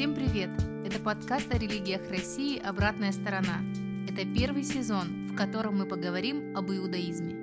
Всем 0.00 0.14
привет! 0.14 0.48
Это 0.86 0.98
подкаст 0.98 1.54
о 1.54 1.58
религиях 1.58 2.08
России 2.08 2.58
«Обратная 2.58 3.12
сторона». 3.12 3.60
Это 4.08 4.24
первый 4.24 4.62
сезон, 4.62 5.26
в 5.26 5.36
котором 5.36 5.76
мы 5.76 5.84
поговорим 5.84 6.56
об 6.56 6.70
иудаизме. 6.70 7.34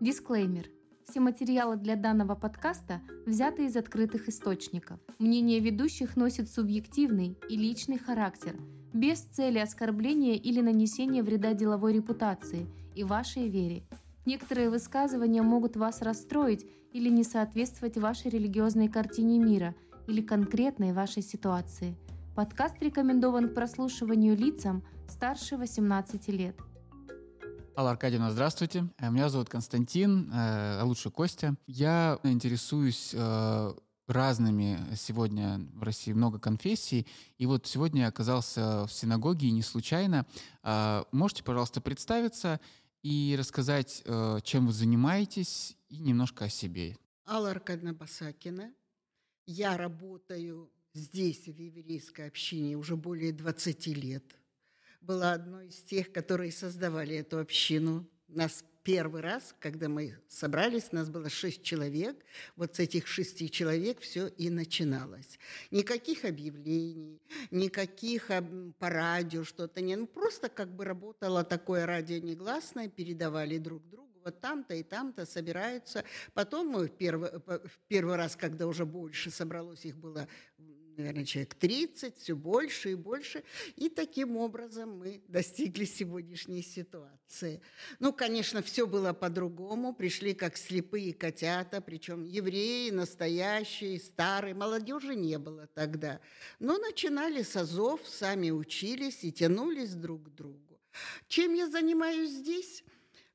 Дисклеймер. 0.00 0.68
Все 1.08 1.20
материалы 1.20 1.76
для 1.76 1.94
данного 1.94 2.34
подкаста 2.34 3.02
взяты 3.24 3.66
из 3.66 3.76
открытых 3.76 4.28
источников. 4.28 4.98
Мнение 5.20 5.60
ведущих 5.60 6.16
носит 6.16 6.50
субъективный 6.50 7.38
и 7.48 7.56
личный 7.56 7.98
характер, 7.98 8.56
без 8.92 9.20
цели 9.20 9.60
оскорбления 9.60 10.34
или 10.34 10.60
нанесения 10.60 11.22
вреда 11.22 11.54
деловой 11.54 11.92
репутации 11.92 12.66
и 12.96 13.04
вашей 13.04 13.48
вере. 13.48 13.84
Некоторые 14.26 14.70
высказывания 14.70 15.42
могут 15.42 15.76
вас 15.76 16.02
расстроить 16.02 16.66
или 16.92 17.08
не 17.08 17.24
соответствовать 17.24 17.96
вашей 17.96 18.30
религиозной 18.30 18.88
картине 18.88 19.38
мира 19.38 19.74
или 20.06 20.22
конкретной 20.22 20.92
вашей 20.92 21.22
ситуации. 21.22 21.96
Подкаст 22.34 22.76
рекомендован 22.80 23.48
к 23.48 23.54
прослушиванию 23.54 24.36
лицам 24.36 24.82
старше 25.08 25.56
18 25.56 26.28
лет. 26.28 26.56
Алла 27.76 27.90
Аркадьевна, 27.90 28.30
здравствуйте. 28.30 28.88
Э, 28.98 29.10
меня 29.10 29.28
зовут 29.28 29.48
Константин, 29.48 30.30
э, 30.32 30.80
а 30.80 30.82
лучше 30.84 31.10
Костя. 31.10 31.54
Я 31.66 32.18
интересуюсь 32.24 33.12
э, 33.14 33.72
разными 34.08 34.78
сегодня 34.96 35.60
в 35.74 35.82
России 35.82 36.12
много 36.12 36.38
конфессий. 36.38 37.06
И 37.36 37.46
вот 37.46 37.66
сегодня 37.66 38.02
я 38.02 38.08
оказался 38.08 38.86
в 38.86 38.92
синагоге 38.92 39.48
и 39.48 39.52
не 39.52 39.62
случайно. 39.62 40.26
Можете, 41.12 41.44
пожалуйста, 41.44 41.82
представиться 41.82 42.58
и 43.08 43.36
рассказать, 43.36 44.02
чем 44.42 44.66
вы 44.66 44.72
занимаетесь, 44.72 45.76
и 45.88 45.98
немножко 45.98 46.44
о 46.44 46.48
себе. 46.48 46.96
Алла 47.26 47.50
Аркадьевна 47.50 47.94
Басакина. 47.94 48.72
Я 49.46 49.76
работаю 49.76 50.70
здесь, 50.92 51.46
в 51.46 51.58
еврейской 51.58 52.26
общине, 52.26 52.76
уже 52.76 52.96
более 52.96 53.32
20 53.32 53.86
лет– 53.88 54.24
была 55.00 55.32
одной 55.32 55.68
из 55.68 55.82
тех, 55.82 56.12
которые 56.12 56.52
создавали 56.52 57.16
эту 57.16 57.38
общину. 57.38 58.06
Нас 58.28 58.64
первый 58.88 59.20
раз, 59.20 59.54
когда 59.60 59.86
мы 59.86 60.16
собрались, 60.28 60.92
нас 60.92 61.10
было 61.10 61.28
шесть 61.28 61.62
человек. 61.62 62.16
Вот 62.56 62.76
с 62.76 62.78
этих 62.78 63.06
шести 63.06 63.50
человек 63.50 64.00
все 64.00 64.28
и 64.28 64.48
начиналось. 64.48 65.38
Никаких 65.70 66.24
объявлений, 66.24 67.20
никаких 67.50 68.30
по 68.78 68.88
радио 68.88 69.44
что-то 69.44 69.82
не. 69.82 69.94
Ну, 69.94 70.06
просто 70.06 70.48
как 70.48 70.74
бы 70.74 70.86
работало 70.86 71.44
такое 71.44 71.84
радио 71.84 72.16
негласное, 72.16 72.88
передавали 72.88 73.58
друг 73.58 73.86
другу 73.90 74.08
вот 74.24 74.40
там-то 74.40 74.74
и 74.74 74.82
там-то 74.82 75.26
собираются. 75.26 76.02
Потом 76.32 76.68
мы 76.68 76.86
в 76.86 76.92
первый, 76.92 77.30
в 77.30 77.78
первый 77.88 78.16
раз, 78.16 78.36
когда 78.36 78.66
уже 78.66 78.86
больше 78.86 79.30
собралось, 79.30 79.84
их 79.84 79.98
было 79.98 80.26
наверное, 80.98 81.24
человек 81.24 81.54
30, 81.54 82.16
все 82.16 82.34
больше 82.34 82.92
и 82.92 82.94
больше. 82.94 83.42
И 83.76 83.88
таким 83.88 84.36
образом 84.36 84.98
мы 84.98 85.22
достигли 85.28 85.84
сегодняшней 85.84 86.62
ситуации. 86.62 87.62
Ну, 88.00 88.12
конечно, 88.12 88.62
все 88.62 88.86
было 88.86 89.12
по-другому. 89.12 89.94
Пришли 89.94 90.34
как 90.34 90.56
слепые 90.56 91.14
котята, 91.14 91.80
причем 91.80 92.24
евреи, 92.24 92.90
настоящие, 92.90 94.00
старые. 94.00 94.54
Молодежи 94.54 95.14
не 95.14 95.38
было 95.38 95.66
тогда. 95.68 96.20
Но 96.58 96.78
начинали 96.78 97.42
с 97.42 97.56
азов, 97.56 98.00
сами 98.04 98.50
учились 98.50 99.24
и 99.24 99.32
тянулись 99.32 99.94
друг 99.94 100.24
к 100.24 100.34
другу. 100.34 100.80
Чем 101.28 101.54
я 101.54 101.68
занимаюсь 101.68 102.30
здесь? 102.30 102.84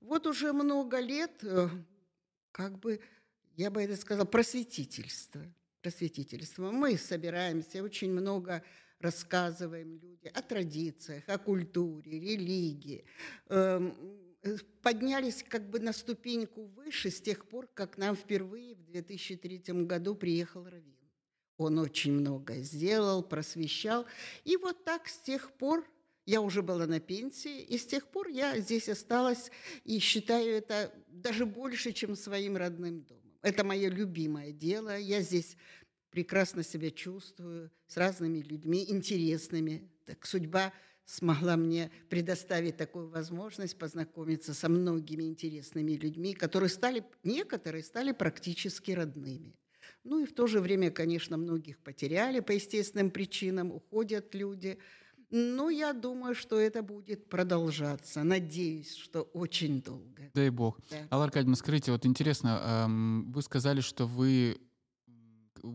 Вот 0.02 0.28
уже 0.28 0.52
много 0.52 1.00
лет, 1.00 1.32
э, 1.44 1.70
как 2.52 2.78
бы, 2.78 3.00
я 3.56 3.72
бы 3.72 3.82
это 3.82 3.96
сказала, 3.96 4.26
просветительство– 4.26 5.42
просветительства. 5.84 6.72
Мы 6.72 6.98
собираемся, 6.98 7.84
очень 7.84 8.12
много 8.12 8.64
рассказываем 9.00 10.00
люди 10.00 10.32
о 10.34 10.42
традициях, 10.42 11.24
о 11.28 11.38
культуре, 11.38 12.20
религии. 12.20 13.06
Эм, 13.50 13.94
э, 14.44 14.58
поднялись 14.82 15.44
как 15.44 15.70
бы 15.70 15.80
на 15.80 15.92
ступеньку 15.92 16.64
выше 16.68 17.10
с 17.10 17.22
тех 17.22 17.48
пор, 17.50 17.68
как 17.74 17.98
нам 17.98 18.16
впервые 18.16 18.76
в 18.76 18.84
2003 18.86 19.86
году 19.86 20.16
приехал 20.16 20.64
Равин. 20.64 20.96
Он 21.58 21.78
очень 21.80 22.14
много 22.14 22.56
сделал, 22.56 23.22
просвещал. 23.22 24.06
И 24.46 24.58
вот 24.58 24.86
так 24.86 25.08
с 25.08 25.20
тех 25.20 25.52
пор 25.52 25.86
я 26.26 26.40
уже 26.40 26.62
была 26.62 26.88
на 26.88 27.02
пенсии, 27.02 27.62
и 27.62 27.78
с 27.78 27.86
тех 27.86 28.08
пор 28.08 28.30
я 28.30 28.58
здесь 28.58 28.88
осталась 28.88 29.52
и 29.84 30.00
считаю 30.00 30.56
это 30.56 30.94
даже 31.08 31.46
больше, 31.46 31.92
чем 31.92 32.16
своим 32.16 32.56
родным 32.56 33.04
домом. 33.04 33.23
Это 33.44 33.64
мое 33.64 33.90
любимое 33.90 34.52
дело. 34.52 34.98
Я 34.98 35.22
здесь 35.22 35.58
прекрасно 36.10 36.64
себя 36.64 36.90
чувствую 36.90 37.70
с 37.88 37.98
разными 37.98 38.40
людьми, 38.40 38.86
интересными. 38.88 39.92
Так 40.06 40.26
судьба 40.26 40.74
смогла 41.06 41.58
мне 41.58 41.92
предоставить 42.10 42.78
такую 42.78 43.10
возможность 43.10 43.78
познакомиться 43.78 44.54
со 44.54 44.70
многими 44.70 45.24
интересными 45.24 45.92
людьми, 45.92 46.34
которые 46.34 46.70
стали, 46.70 47.04
некоторые 47.24 47.84
стали 47.84 48.14
практически 48.14 48.92
родными. 48.92 49.56
Ну 50.06 50.20
и 50.20 50.26
в 50.26 50.34
то 50.34 50.48
же 50.48 50.62
время, 50.62 50.92
конечно, 50.92 51.36
многих 51.36 51.78
потеряли 51.80 52.40
по 52.40 52.54
естественным 52.54 53.12
причинам, 53.12 53.72
уходят 53.72 54.34
люди. 54.34 54.80
Но 55.36 55.72
я 55.72 55.94
думаю, 55.94 56.36
что 56.36 56.60
это 56.60 56.84
будет 56.84 57.28
продолжаться. 57.28 58.24
Надеюсь, 58.24 58.96
что 58.96 59.24
очень 59.34 59.82
долго. 59.82 60.30
Дай 60.36 60.52
бог. 60.52 60.80
Да. 60.92 60.98
Алла 61.10 61.24
Аркадьевна, 61.24 61.56
скажите, 61.56 61.92
вот 61.92 62.06
интересно, 62.06 62.86
вы 63.28 63.42
сказали, 63.42 63.82
что 63.82 64.06
вы 64.06 64.62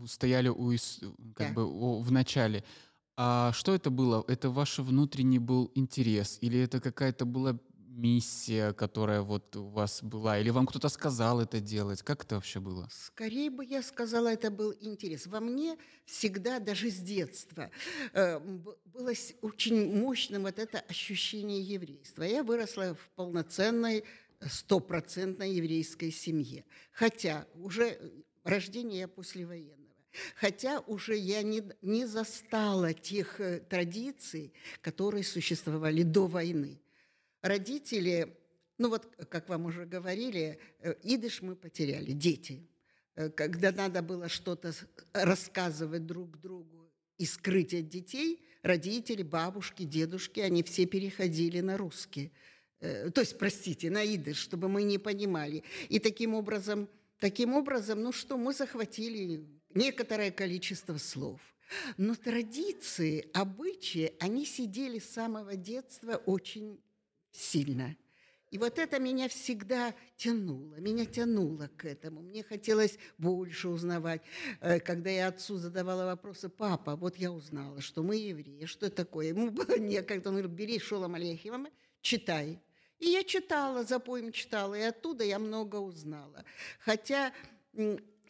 стояли 0.06 0.48
у, 0.48 0.70
как 1.34 1.48
да. 1.48 1.54
бы, 1.54 2.00
в 2.00 2.12
начале. 2.12 2.62
А 3.16 3.50
что 3.52 3.74
это 3.74 3.90
было? 3.90 4.24
Это 4.28 4.48
ваш 4.48 4.78
внутренний 4.78 5.40
был 5.40 5.72
интерес? 5.74 6.38
Или 6.40 6.60
это 6.60 6.80
какая-то 6.80 7.24
была 7.24 7.58
миссия, 7.98 8.72
которая 8.72 9.20
вот 9.20 9.56
у 9.56 9.66
вас 9.66 10.02
была? 10.02 10.38
Или 10.38 10.50
вам 10.50 10.66
кто-то 10.66 10.88
сказал 10.88 11.40
это 11.40 11.60
делать? 11.60 12.02
Как 12.02 12.24
это 12.24 12.36
вообще 12.36 12.60
было? 12.60 12.88
Скорее 12.90 13.50
бы 13.50 13.64
я 13.64 13.82
сказала, 13.82 14.28
это 14.28 14.50
был 14.50 14.72
интерес. 14.80 15.26
Во 15.26 15.40
мне 15.40 15.76
всегда, 16.04 16.60
даже 16.60 16.90
с 16.90 16.98
детства, 16.98 17.70
э, 18.12 18.38
было 18.38 19.12
очень 19.42 19.94
мощным 20.00 20.42
вот 20.42 20.58
это 20.58 20.78
ощущение 20.80 21.60
еврейства. 21.60 22.22
Я 22.22 22.42
выросла 22.42 22.94
в 22.94 23.10
полноценной 23.16 24.04
стопроцентной 24.40 25.52
еврейской 25.54 26.12
семье. 26.12 26.64
Хотя 26.92 27.46
уже 27.54 27.98
рождение 28.44 29.00
я 29.00 29.08
послевоенного. 29.08 29.78
Хотя 30.36 30.80
уже 30.80 31.16
я 31.16 31.42
не, 31.42 31.62
не 31.82 32.06
застала 32.06 32.94
тех 32.94 33.40
э, 33.40 33.60
традиций, 33.60 34.52
которые 34.80 35.24
существовали 35.24 36.02
до 36.02 36.26
войны. 36.26 36.80
Родители, 37.42 38.36
ну 38.78 38.90
вот, 38.90 39.06
как 39.28 39.48
вам 39.48 39.66
уже 39.66 39.86
говорили, 39.86 40.58
э, 40.80 40.94
идыш 41.02 41.42
мы 41.42 41.56
потеряли, 41.56 42.12
дети. 42.12 42.66
Э, 43.14 43.30
когда 43.30 43.72
надо 43.72 44.02
было 44.02 44.28
что-то 44.28 44.72
рассказывать 45.12 46.06
друг 46.06 46.40
другу 46.40 46.90
и 47.16 47.26
скрыть 47.26 47.74
от 47.74 47.88
детей, 47.88 48.42
родители, 48.62 49.22
бабушки, 49.22 49.84
дедушки, 49.84 50.40
они 50.40 50.62
все 50.62 50.86
переходили 50.86 51.60
на 51.60 51.76
русский. 51.76 52.32
То 52.80 53.20
есть, 53.20 53.36
простите, 53.38 53.90
на 53.90 54.04
идыш, 54.04 54.36
чтобы 54.36 54.68
мы 54.68 54.84
не 54.84 54.98
понимали. 54.98 55.64
И 55.88 55.98
таким 55.98 56.34
образом 56.34 56.88
Таким 57.18 57.54
образом, 57.54 58.02
ну 58.02 58.12
что, 58.12 58.36
мы 58.36 58.54
захватили 58.54 59.44
некоторое 59.74 60.30
количество 60.30 60.98
слов. 60.98 61.40
Но 61.96 62.14
традиции, 62.14 63.28
обычаи, 63.34 64.14
они 64.20 64.46
сидели 64.46 64.98
с 65.00 65.10
самого 65.10 65.56
детства 65.56 66.16
очень 66.26 66.80
сильно. 67.38 67.96
И 68.50 68.56
вот 68.56 68.78
это 68.78 68.98
меня 68.98 69.28
всегда 69.28 69.94
тянуло, 70.16 70.76
меня 70.76 71.04
тянуло 71.04 71.68
к 71.76 71.84
этому. 71.84 72.22
Мне 72.22 72.42
хотелось 72.42 72.98
больше 73.18 73.68
узнавать. 73.68 74.22
Э, 74.60 74.80
когда 74.80 75.10
я 75.10 75.28
отцу 75.28 75.58
задавала 75.58 76.06
вопросы, 76.06 76.48
папа, 76.48 76.96
вот 76.96 77.16
я 77.16 77.30
узнала, 77.30 77.82
что 77.82 78.02
мы 78.02 78.16
евреи, 78.16 78.64
что 78.64 78.90
такое? 78.90 79.28
Ему 79.28 79.50
было 79.50 79.78
некогда, 79.78 80.30
он 80.30 80.36
говорит, 80.36 80.52
бери 80.52 80.78
Шолом 80.78 81.14
Алейхима, 81.14 81.68
читай. 82.00 82.58
И 82.98 83.10
я 83.10 83.22
читала, 83.22 83.84
за 83.84 84.00
поем 84.00 84.32
читала, 84.32 84.74
и 84.74 84.80
оттуда 84.80 85.24
я 85.24 85.38
много 85.38 85.76
узнала. 85.76 86.44
Хотя 86.80 87.32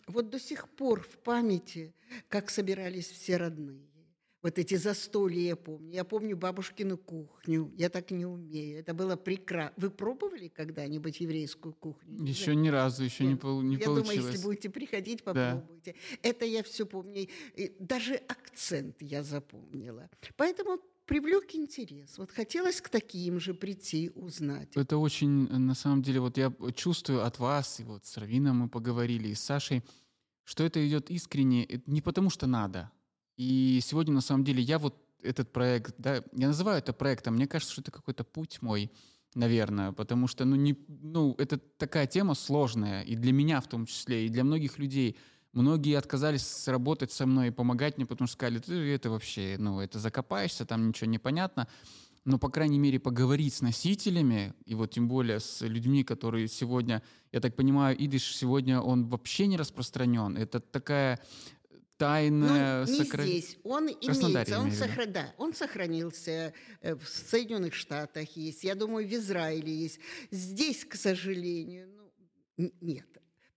вот 0.06 0.30
до 0.30 0.40
сих 0.40 0.68
пор 0.68 1.02
в 1.02 1.18
памяти, 1.18 1.94
как 2.28 2.50
собирались 2.50 3.08
все 3.08 3.36
родные. 3.36 3.97
Вот 4.42 4.58
эти 4.58 4.76
застолья 4.76 5.40
я 5.40 5.56
помню. 5.56 5.92
Я 5.92 6.04
помню 6.04 6.36
бабушкину 6.36 6.96
кухню. 6.96 7.72
Я 7.76 7.88
так 7.88 8.12
не 8.12 8.24
умею. 8.24 8.78
Это 8.78 8.94
было 8.94 9.16
прекрасно. 9.16 9.74
Вы 9.76 9.90
пробовали 9.90 10.48
когда-нибудь 10.48 11.20
еврейскую 11.20 11.74
кухню? 11.74 12.24
Еще 12.24 12.54
ни 12.54 12.68
разу, 12.68 13.02
еще 13.02 13.24
Нет. 13.24 13.32
не, 13.32 13.38
пол, 13.38 13.62
не 13.62 13.76
я 13.76 13.84
получилось. 13.84 14.08
Я 14.08 14.14
думаю, 14.14 14.32
если 14.32 14.44
будете 14.44 14.70
приходить, 14.70 15.24
попробуйте. 15.24 15.92
Да. 15.92 16.28
Это 16.28 16.44
я 16.44 16.62
все 16.62 16.86
помню. 16.86 17.28
И 17.56 17.74
даже 17.80 18.14
акцент 18.14 18.96
я 19.00 19.24
запомнила. 19.24 20.08
Поэтому 20.36 20.78
привлек 21.04 21.54
интерес. 21.54 22.18
Вот 22.18 22.30
хотелось 22.30 22.80
к 22.80 22.88
таким 22.90 23.40
же 23.40 23.54
прийти, 23.54 24.12
узнать. 24.14 24.68
Это 24.76 24.98
очень, 24.98 25.48
на 25.48 25.74
самом 25.74 26.02
деле, 26.02 26.20
вот 26.20 26.38
я 26.38 26.52
чувствую 26.76 27.24
от 27.24 27.40
вас, 27.40 27.80
и 27.80 27.84
вот 27.84 28.04
с 28.04 28.16
Равином 28.16 28.58
мы 28.58 28.68
поговорили, 28.68 29.28
и 29.28 29.34
с 29.34 29.40
Сашей, 29.40 29.82
что 30.44 30.64
это 30.64 30.86
идет 30.86 31.10
искренне, 31.10 31.82
не 31.86 32.02
потому 32.02 32.30
что 32.30 32.46
надо. 32.46 32.92
И 33.38 33.78
сегодня, 33.82 34.12
на 34.12 34.20
самом 34.20 34.44
деле, 34.44 34.60
я 34.60 34.78
вот 34.78 34.96
этот 35.22 35.52
проект, 35.52 35.94
да, 35.98 36.24
я 36.32 36.48
называю 36.48 36.78
это 36.78 36.92
проектом, 36.92 37.34
мне 37.34 37.46
кажется, 37.46 37.72
что 37.72 37.82
это 37.82 37.92
какой-то 37.92 38.24
путь 38.24 38.58
мой, 38.60 38.90
наверное, 39.34 39.92
потому 39.92 40.26
что, 40.26 40.44
ну, 40.44 40.56
не, 40.56 40.76
ну, 40.88 41.34
это 41.38 41.56
такая 41.56 42.08
тема 42.08 42.34
сложная, 42.34 43.02
и 43.02 43.14
для 43.14 43.32
меня 43.32 43.60
в 43.60 43.68
том 43.68 43.86
числе, 43.86 44.26
и 44.26 44.28
для 44.28 44.42
многих 44.44 44.78
людей. 44.78 45.16
Многие 45.52 45.96
отказались 45.96 46.66
работать 46.66 47.12
со 47.12 47.26
мной 47.26 47.48
и 47.48 47.52
помогать 47.52 47.96
мне, 47.96 48.06
потому 48.06 48.26
что 48.26 48.34
сказали, 48.34 48.58
ты 48.58 48.74
это 48.74 49.08
вообще, 49.08 49.56
ну, 49.58 49.80
это 49.80 49.98
закопаешься, 50.00 50.66
там 50.66 50.88
ничего 50.88 51.08
не 51.08 51.18
понятно. 51.18 51.68
Но, 52.24 52.38
по 52.38 52.50
крайней 52.50 52.78
мере, 52.78 52.98
поговорить 52.98 53.54
с 53.54 53.62
носителями, 53.62 54.52
и 54.66 54.74
вот 54.74 54.90
тем 54.90 55.08
более 55.08 55.40
с 55.40 55.62
людьми, 55.62 56.04
которые 56.04 56.48
сегодня, 56.48 57.02
я 57.32 57.40
так 57.40 57.56
понимаю, 57.56 57.96
идиш 57.96 58.36
сегодня, 58.36 58.80
он 58.80 59.06
вообще 59.06 59.46
не 59.46 59.56
распространен. 59.56 60.36
Это 60.36 60.60
такая 60.60 61.20
тайная... 61.98 62.86
Ну, 62.86 62.92
не 62.92 63.04
сокро... 63.04 63.22
здесь. 63.22 63.58
Он 63.64 63.88
имеется, 63.88 64.58
он, 64.60 64.72
сохра... 64.72 65.06
да, 65.06 65.34
он 65.36 65.52
сохранился 65.52 66.54
э, 66.80 66.94
в 66.94 67.06
Соединенных 67.06 67.74
Штатах 67.74 68.36
есть, 68.36 68.64
я 68.64 68.74
думаю, 68.74 69.06
в 69.06 69.12
Израиле 69.12 69.74
есть. 69.74 69.98
Здесь, 70.30 70.84
к 70.84 70.94
сожалению, 70.94 71.88
ну, 72.56 72.72
нет. 72.80 73.06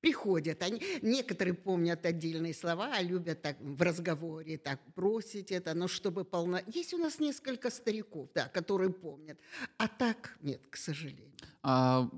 Приходят, 0.02 0.64
они, 0.64 0.82
некоторые 1.04 1.54
помнят 1.54 2.04
отдельные 2.08 2.56
слова, 2.56 2.92
а 2.92 3.04
любят 3.04 3.44
так 3.44 3.58
в 3.62 3.80
разговоре 3.84 4.58
так 4.58 4.80
бросить 4.96 5.52
это, 5.52 5.76
но 5.76 5.88
чтобы 5.88 6.26
полно... 6.26 6.60
Есть 6.66 6.96
у 6.96 6.98
нас 6.98 7.20
несколько 7.20 7.70
стариков, 7.70 8.28
да, 8.34 8.50
которые 8.50 8.92
помнят, 8.92 9.38
а 9.78 9.88
так 9.88 10.36
нет, 10.42 10.62
к 10.72 10.76
сожалению. 10.76 11.32
А 11.62 12.10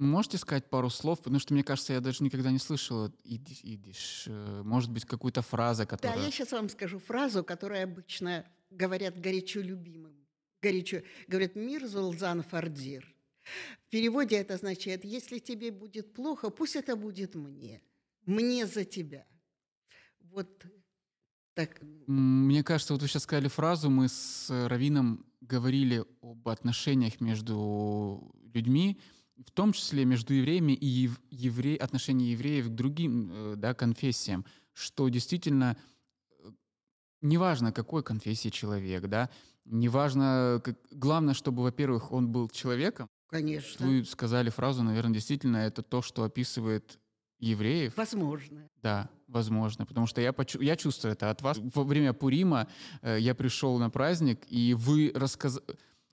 Можете 0.00 0.38
сказать 0.38 0.70
пару 0.70 0.88
слов? 0.88 1.18
Потому 1.18 1.38
что, 1.38 1.52
мне 1.52 1.62
кажется, 1.62 1.92
я 1.92 2.00
даже 2.00 2.24
никогда 2.24 2.50
не 2.50 2.58
слышала 2.58 3.12
идиш. 3.22 3.60
идиш. 3.62 4.24
Э, 4.28 4.62
может 4.64 4.90
быть, 4.90 5.04
какую-то 5.04 5.42
фразу, 5.42 5.86
которая... 5.86 6.16
Да, 6.16 6.24
я 6.24 6.30
сейчас 6.30 6.52
вам 6.52 6.70
скажу 6.70 6.98
фразу, 6.98 7.44
которую 7.44 7.84
обычно 7.84 8.46
говорят 8.70 9.20
горячо 9.20 9.60
любимым. 9.60 10.26
Горячо. 10.62 11.02
Говорят, 11.28 11.54
мир 11.54 11.86
зулзан 11.86 12.42
фардир. 12.42 13.14
В 13.86 13.90
переводе 13.90 14.36
это 14.36 14.54
означает, 14.54 15.04
если 15.04 15.38
тебе 15.38 15.70
будет 15.70 16.14
плохо, 16.14 16.48
пусть 16.48 16.76
это 16.76 16.96
будет 16.96 17.34
мне. 17.34 17.82
Мне 18.24 18.66
за 18.66 18.86
тебя. 18.86 19.26
Вот 20.20 20.64
так. 21.52 21.78
Мне 22.06 22.64
кажется, 22.64 22.94
вот 22.94 23.02
вы 23.02 23.08
сейчас 23.08 23.24
сказали 23.24 23.48
фразу, 23.48 23.90
мы 23.90 24.08
с 24.08 24.46
Равином 24.48 25.26
говорили 25.42 26.06
об 26.22 26.48
отношениях 26.48 27.20
между 27.20 28.34
людьми, 28.54 28.98
в 29.46 29.50
том 29.50 29.72
числе 29.72 30.04
между 30.04 30.34
евреями 30.34 30.72
и 30.72 31.10
евре... 31.30 31.76
отношения 31.76 32.32
евреев 32.32 32.66
к 32.66 32.74
другим 32.74 33.30
э, 33.32 33.54
да, 33.56 33.74
конфессиям, 33.74 34.44
что 34.72 35.08
действительно 35.08 35.76
э, 36.38 36.50
неважно, 37.22 37.72
какой 37.72 38.02
конфессии 38.02 38.48
человек, 38.48 39.06
да, 39.06 39.30
неважно, 39.64 40.60
как... 40.62 40.76
главное, 40.90 41.34
чтобы, 41.34 41.62
во-первых, 41.62 42.12
он 42.12 42.28
был 42.28 42.48
человеком. 42.48 43.08
Конечно. 43.28 43.86
Вы 43.86 44.04
сказали 44.04 44.50
фразу, 44.50 44.82
наверное, 44.82 45.14
действительно, 45.14 45.58
это 45.58 45.82
то, 45.82 46.02
что 46.02 46.24
описывает 46.24 46.98
евреев. 47.38 47.96
Возможно. 47.96 48.68
Да, 48.82 49.08
возможно, 49.28 49.86
потому 49.86 50.06
что 50.06 50.20
я, 50.20 50.32
почу... 50.32 50.60
я 50.60 50.76
чувствую 50.76 51.12
это 51.12 51.30
от 51.30 51.40
вас. 51.42 51.58
Во 51.74 51.84
время 51.84 52.12
Пурима 52.12 52.68
э, 53.02 53.18
я 53.20 53.34
пришел 53.34 53.78
на 53.78 53.90
праздник, 53.90 54.44
и 54.48 54.74
вы 54.74 55.12
рассказали... 55.14 55.64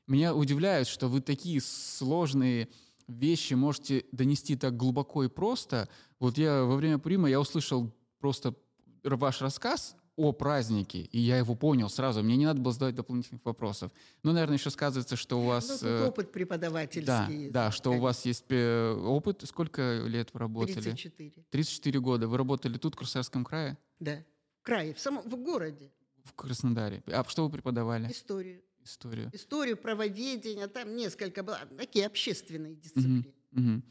Меня 0.06 0.34
удивляет, 0.34 0.88
что 0.88 1.10
вы 1.10 1.20
такие 1.20 1.60
сложные 1.60 2.70
вещи 3.08 3.54
можете 3.54 4.06
донести 4.12 4.56
так 4.56 4.76
глубоко 4.76 5.24
и 5.24 5.28
просто. 5.28 5.90
Вот 6.20 6.38
я 6.38 6.64
во 6.64 6.76
время 6.76 6.98
Пурима 6.98 7.30
я 7.30 7.40
услышал 7.40 7.92
просто 8.20 8.56
ваш 9.04 9.42
рассказ 9.42 9.96
о 10.16 10.32
празднике, 10.32 11.02
и 11.02 11.20
я 11.20 11.38
его 11.38 11.56
понял 11.56 11.90
сразу. 11.90 12.24
Мне 12.24 12.38
не 12.38 12.46
надо 12.46 12.60
было 12.60 12.74
задавать 12.74 12.96
дополнительных 12.96 13.46
вопросов. 13.46 13.92
Ну, 14.24 14.34
наверное, 14.34 14.58
еще 14.58 14.72
сказывается, 14.72 15.16
что 15.16 15.40
у 15.40 15.46
вас... 15.46 15.82
Ну, 15.84 15.88
э, 15.88 16.08
опыт 16.08 16.32
преподавательский. 16.32 17.06
Да, 17.06 17.28
есть, 17.28 17.52
да, 17.52 17.72
что 17.72 17.92
конечно. 17.92 18.02
у 18.02 18.04
вас 18.04 18.26
есть 18.26 18.46
э, 18.50 18.94
опыт. 18.94 19.44
Сколько 19.46 20.02
лет 20.06 20.30
вы 20.34 20.40
работали? 20.40 20.82
34. 20.82 21.46
34 21.52 22.00
года. 22.00 22.28
Вы 22.28 22.36
работали 22.36 22.80
тут, 22.80 22.96
в 22.96 22.98
Красноярском 22.98 23.46
крае? 23.46 23.78
Да, 24.00 24.24
в 24.60 24.64
крае, 24.64 24.96
в, 24.96 25.00
самом, 25.00 25.22
в 25.22 25.36
городе. 25.36 25.92
В 26.24 26.34
Краснодаре. 26.34 27.04
А 27.06 27.24
что 27.28 27.44
вы 27.44 27.52
преподавали? 27.52 28.12
Историю 28.12 28.64
историю? 28.88 29.30
Историю, 29.34 29.78
правоведения, 29.78 30.68
там 30.68 30.96
несколько 30.96 31.44
было, 31.44 31.60
такие 31.78 32.06
общественные 32.06 32.76
дисциплины. 32.76 33.34
Угу, 33.52 33.62
угу. 33.62 33.82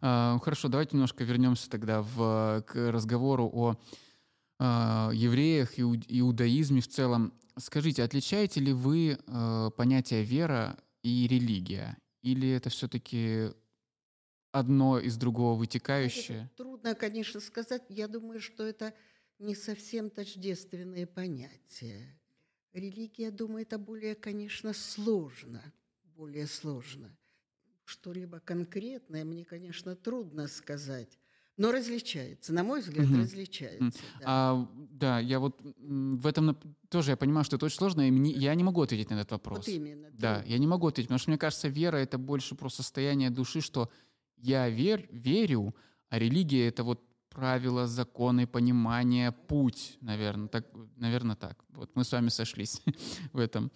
А, 0.00 0.38
хорошо, 0.40 0.68
давайте 0.68 0.96
немножко 0.96 1.24
вернемся 1.24 1.68
тогда 1.70 2.02
в, 2.02 2.64
к 2.66 2.90
разговору 2.90 3.50
о 3.52 3.76
а, 4.58 5.10
евреях, 5.12 5.78
иу, 5.78 5.94
иудаизме 6.08 6.80
в 6.80 6.88
целом. 6.88 7.32
Скажите, 7.56 8.02
отличаете 8.02 8.60
ли 8.60 8.72
вы 8.72 9.18
а, 9.26 9.70
понятие 9.70 10.22
вера 10.22 10.78
и 11.02 11.26
религия? 11.28 11.96
Или 12.22 12.48
это 12.50 12.70
все-таки 12.70 13.50
одно 14.52 14.98
из 14.98 15.16
другого 15.16 15.58
вытекающее? 15.58 16.44
Это 16.44 16.56
трудно, 16.56 16.94
конечно, 16.94 17.40
сказать. 17.40 17.82
Я 17.88 18.08
думаю, 18.08 18.40
что 18.40 18.64
это 18.64 18.94
не 19.38 19.54
совсем 19.54 20.10
тождественные 20.10 21.06
понятия. 21.06 22.18
Религия, 22.74 23.30
думаю, 23.30 23.62
это 23.62 23.78
более, 23.78 24.16
конечно, 24.16 24.72
сложно, 24.72 25.62
более 26.16 26.48
сложно. 26.48 27.16
Что-либо 27.84 28.40
конкретное 28.40 29.24
мне, 29.24 29.44
конечно, 29.44 29.94
трудно 29.94 30.48
сказать. 30.48 31.18
Но 31.56 31.70
различается, 31.70 32.52
на 32.52 32.64
мой 32.64 32.80
взгляд, 32.80 33.06
угу. 33.06 33.18
различается. 33.18 34.00
Да. 34.18 34.24
А, 34.24 34.68
да, 34.90 35.20
я 35.20 35.38
вот 35.38 35.60
в 35.78 36.26
этом 36.26 36.58
тоже 36.88 37.12
я 37.12 37.16
понимаю, 37.16 37.44
что 37.44 37.54
это 37.54 37.66
очень 37.66 37.76
сложно, 37.76 38.08
и 38.08 38.10
мне, 38.10 38.32
я 38.32 38.52
не 38.56 38.64
могу 38.64 38.82
ответить 38.82 39.10
на 39.10 39.14
этот 39.14 39.30
вопрос. 39.32 39.58
Вот 39.58 39.68
именно. 39.68 40.10
Да, 40.12 40.42
я 40.46 40.58
не 40.58 40.66
могу 40.66 40.88
ответить, 40.88 41.08
потому 41.08 41.20
что 41.20 41.30
мне 41.30 41.38
кажется, 41.38 41.68
вера 41.68 41.98
это 41.98 42.18
больше 42.18 42.56
про 42.56 42.68
состояние 42.70 43.30
души, 43.30 43.60
что 43.60 43.88
я 44.36 44.68
вер, 44.68 45.06
верю, 45.12 45.76
а 46.08 46.18
религия 46.18 46.66
это 46.66 46.82
вот 46.82 47.00
правила, 47.34 47.86
законы, 47.86 48.46
понимание, 48.46 49.32
путь, 49.32 49.98
наверное, 50.00 50.48
так, 50.48 50.66
наверное, 50.96 51.36
так. 51.36 51.62
Вот 51.70 51.90
мы 51.94 52.04
с 52.04 52.12
вами 52.12 52.28
сошлись 52.28 52.80
в 53.32 53.38
этом. 53.38 53.70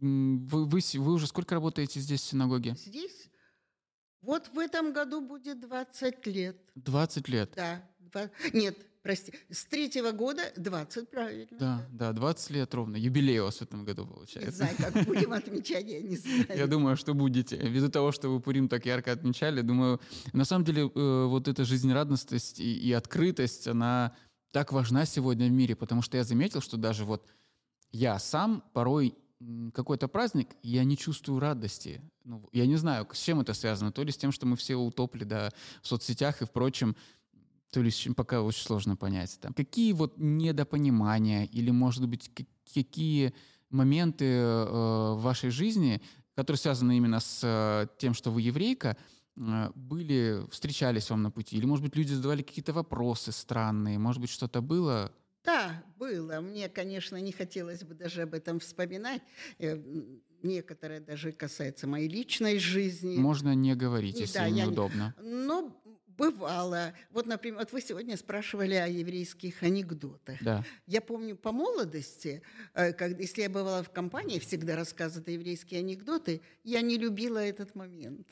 Вы, 0.00 0.64
вы, 0.66 0.80
вы 0.94 1.12
уже 1.12 1.26
сколько 1.26 1.54
работаете 1.54 2.00
здесь 2.00 2.22
в 2.22 2.24
синагоге? 2.24 2.74
Здесь? 2.74 3.30
Вот 4.22 4.48
в 4.48 4.58
этом 4.58 4.92
году 4.92 5.20
будет 5.20 5.60
20 5.60 6.26
лет. 6.26 6.56
20 6.74 7.28
лет? 7.28 7.52
Да. 7.56 7.82
20, 7.98 8.54
нет, 8.54 8.76
прости, 9.02 9.32
с 9.50 9.64
третьего 9.64 10.12
года 10.12 10.42
20, 10.56 11.10
правильно. 11.10 11.58
Да, 11.58 11.86
да, 11.90 12.12
20 12.12 12.50
лет 12.50 12.74
ровно. 12.74 12.96
Юбилей 12.96 13.40
у 13.40 13.44
вас 13.44 13.58
в 13.58 13.62
этом 13.62 13.84
году 13.84 14.06
получается. 14.06 14.64
Не 14.64 14.72
знаю, 14.72 14.76
как 14.76 15.04
будем 15.06 15.32
отмечать, 15.32 15.86
я 15.86 16.00
не 16.00 16.16
знаю. 16.16 16.46
Я 16.56 16.66
думаю, 16.66 16.96
что 16.96 17.14
будете. 17.14 17.56
Ввиду 17.56 17.88
того, 17.88 18.12
что 18.12 18.28
вы 18.28 18.40
Пурим 18.40 18.68
так 18.68 18.86
ярко 18.86 19.12
отмечали, 19.12 19.60
думаю, 19.62 20.00
на 20.32 20.44
самом 20.44 20.64
деле 20.64 20.90
э, 20.94 21.24
вот 21.26 21.48
эта 21.48 21.64
жизнерадостность 21.64 22.60
и, 22.60 22.76
и 22.76 22.92
открытость, 22.92 23.68
она 23.68 24.14
так 24.50 24.72
важна 24.72 25.04
сегодня 25.04 25.46
в 25.46 25.52
мире, 25.52 25.76
потому 25.76 26.02
что 26.02 26.16
я 26.16 26.24
заметил, 26.24 26.60
что 26.60 26.76
даже 26.76 27.04
вот 27.04 27.26
я 27.92 28.18
сам 28.18 28.64
порой 28.72 29.14
какой-то 29.72 30.06
праздник, 30.08 30.48
я 30.62 30.84
не 30.84 30.96
чувствую 30.96 31.40
радости. 31.40 32.02
Ну, 32.24 32.46
я 32.52 32.66
не 32.66 32.76
знаю, 32.76 33.08
с 33.12 33.18
чем 33.18 33.40
это 33.40 33.54
связано. 33.54 33.90
То 33.90 34.02
ли 34.02 34.12
с 34.12 34.16
тем, 34.16 34.32
что 34.32 34.46
мы 34.46 34.56
все 34.56 34.76
утопли 34.76 35.24
да, 35.24 35.50
в 35.82 35.88
соцсетях 35.88 36.42
и 36.42 36.44
впрочем, 36.44 36.94
то 37.70 37.82
ли 37.82 37.90
пока 38.16 38.42
очень 38.42 38.64
сложно 38.64 38.96
понять. 38.96 39.38
Там. 39.40 39.54
Какие 39.54 39.92
вот 39.92 40.14
недопонимания 40.18 41.44
или, 41.44 41.70
может 41.70 42.06
быть, 42.08 42.30
какие 42.74 43.32
моменты 43.70 44.24
э, 44.24 44.64
в 44.64 45.20
вашей 45.20 45.50
жизни, 45.50 46.02
которые 46.34 46.58
связаны 46.58 46.96
именно 46.96 47.20
с 47.20 47.40
э, 47.42 47.86
тем, 47.98 48.14
что 48.14 48.30
вы 48.30 48.42
еврейка, 48.42 48.96
э, 49.36 49.70
были, 49.74 50.44
встречались 50.50 51.10
вам 51.10 51.22
на 51.22 51.30
пути? 51.30 51.56
Или, 51.56 51.66
может 51.66 51.84
быть, 51.84 51.96
люди 51.96 52.12
задавали 52.12 52.42
какие-то 52.42 52.72
вопросы 52.72 53.30
странные? 53.30 53.98
Может 53.98 54.20
быть, 54.20 54.30
что-то 54.30 54.60
было? 54.60 55.12
Да, 55.44 55.82
было. 55.96 56.40
Мне, 56.40 56.68
конечно, 56.68 57.16
не 57.16 57.32
хотелось 57.32 57.82
бы 57.82 57.94
даже 57.94 58.22
об 58.22 58.34
этом 58.34 58.58
вспоминать. 58.58 59.22
Э, 59.58 59.80
некоторое 60.42 61.00
даже 61.00 61.32
касается 61.32 61.86
моей 61.86 62.08
личной 62.08 62.58
жизни. 62.58 63.16
Можно 63.16 63.54
не 63.54 63.74
говорить, 63.74 64.18
если 64.18 64.38
да, 64.38 64.50
неудобно. 64.50 65.14
Не... 65.20 65.30
Но 65.46 65.80
Бывало. 66.20 66.92
Вот, 67.10 67.26
например, 67.26 67.60
вот 67.60 67.72
вы 67.72 67.80
сегодня 67.80 68.16
спрашивали 68.16 68.74
о 68.74 68.86
еврейских 68.86 69.62
анекдотах. 69.62 70.42
Да. 70.42 70.64
Я 70.86 71.00
помню 71.00 71.36
по 71.36 71.50
молодости, 71.50 72.42
э, 72.74 72.92
когда, 72.92 73.22
если 73.22 73.42
я 73.42 73.50
бывала 73.50 73.82
в 73.82 73.90
компании, 73.90 74.38
всегда 74.38 74.76
рассказывают 74.76 75.28
еврейские 75.28 75.80
анекдоты, 75.80 76.42
я 76.62 76.82
не 76.82 76.98
любила 76.98 77.38
этот 77.38 77.74
момент. 77.74 78.26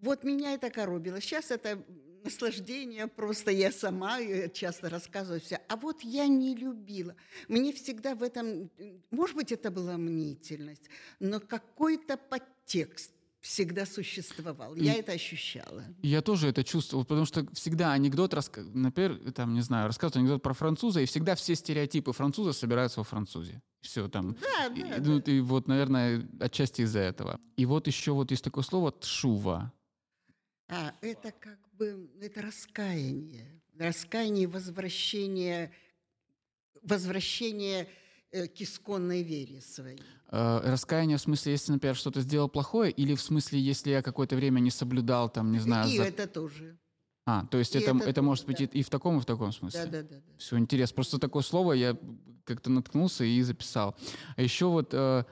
Вот 0.00 0.24
меня 0.24 0.54
это 0.54 0.70
коробило. 0.70 1.20
Сейчас 1.20 1.50
это 1.50 1.84
наслаждение, 2.24 3.06
просто 3.06 3.50
я 3.50 3.70
сама 3.70 4.18
часто 4.52 4.88
рассказываю 4.88 5.40
все. 5.40 5.60
А 5.68 5.76
вот 5.76 6.02
я 6.02 6.26
не 6.26 6.54
любила. 6.54 7.14
Мне 7.48 7.72
всегда 7.72 8.14
в 8.14 8.22
этом, 8.22 8.70
может 9.10 9.36
быть, 9.36 9.52
это 9.52 9.70
была 9.70 9.96
мнительность, 9.96 10.88
но 11.20 11.40
какой-то 11.40 12.16
подтекст 12.16 13.12
всегда 13.46 13.86
существовал. 13.86 14.74
Я 14.74 14.94
это 14.94 15.12
ощущала. 15.12 15.84
Я 16.02 16.20
тоже 16.20 16.48
это 16.48 16.64
чувствовал, 16.64 17.04
потому 17.04 17.26
что 17.26 17.46
всегда 17.52 17.92
анекдот, 17.92 18.34
например, 18.74 19.32
там, 19.32 19.54
не 19.54 19.60
знаю, 19.60 19.86
рассказывают 19.86 20.16
анекдот 20.16 20.42
про 20.42 20.52
француза, 20.52 21.00
и 21.00 21.06
всегда 21.06 21.36
все 21.36 21.54
стереотипы 21.54 22.12
француза 22.12 22.52
собираются 22.52 23.00
во 23.00 23.04
французе. 23.04 23.62
Все 23.80 24.08
там. 24.08 24.36
Да, 24.40 24.68
да, 24.68 24.96
и, 24.96 25.00
ну, 25.00 25.20
да. 25.20 25.32
и 25.32 25.40
вот, 25.40 25.68
наверное, 25.68 26.28
отчасти 26.40 26.82
из-за 26.82 27.00
этого. 27.00 27.38
И 27.56 27.64
вот 27.66 27.86
еще 27.86 28.12
вот 28.12 28.30
есть 28.32 28.42
такое 28.42 28.64
слово 28.64 28.90
«тшува». 28.92 29.72
А, 30.68 30.92
это 31.00 31.30
как 31.30 31.60
бы, 31.74 32.10
это 32.20 32.42
раскаяние. 32.42 33.62
Раскаяние, 33.78 34.48
возвращение, 34.48 35.70
возвращение 36.82 37.88
к 38.44 38.60
исконной 38.60 39.22
вере 39.22 39.60
своей. 39.60 40.00
Э, 40.30 40.60
раскаяние 40.64 41.16
в 41.16 41.20
смысле, 41.20 41.52
если, 41.52 41.72
например, 41.72 41.96
что-то 41.96 42.20
сделал 42.20 42.48
плохое, 42.48 42.90
или 42.90 43.14
в 43.14 43.20
смысле, 43.20 43.60
если 43.60 43.90
я 43.90 44.02
какое-то 44.02 44.36
время 44.36 44.60
не 44.60 44.70
соблюдал, 44.70 45.28
там, 45.28 45.52
не 45.52 45.58
знаю... 45.58 45.88
И 45.90 45.96
за- 45.96 46.04
это 46.04 46.26
тоже. 46.26 46.78
А, 47.28 47.44
то 47.46 47.58
есть 47.58 47.74
и 47.74 47.78
это, 47.78 47.90
это 47.90 48.08
это 48.08 48.22
может 48.22 48.46
быть 48.46 48.60
и, 48.60 48.64
и 48.64 48.82
в 48.82 48.88
таком, 48.88 49.18
и 49.18 49.20
в 49.20 49.24
таком 49.24 49.52
смысле? 49.52 49.86
Да, 49.86 49.90
да, 49.90 50.02
да. 50.02 50.16
да. 50.16 50.22
Все 50.38 50.56
интересно. 50.58 50.94
Просто 50.94 51.18
такое 51.18 51.42
слово 51.42 51.72
я 51.72 51.96
как-то 52.44 52.70
наткнулся 52.70 53.24
и 53.24 53.42
записал. 53.42 53.96
А 54.36 54.42
еще 54.42 54.66
вот 54.66 54.90
э, 54.92 55.24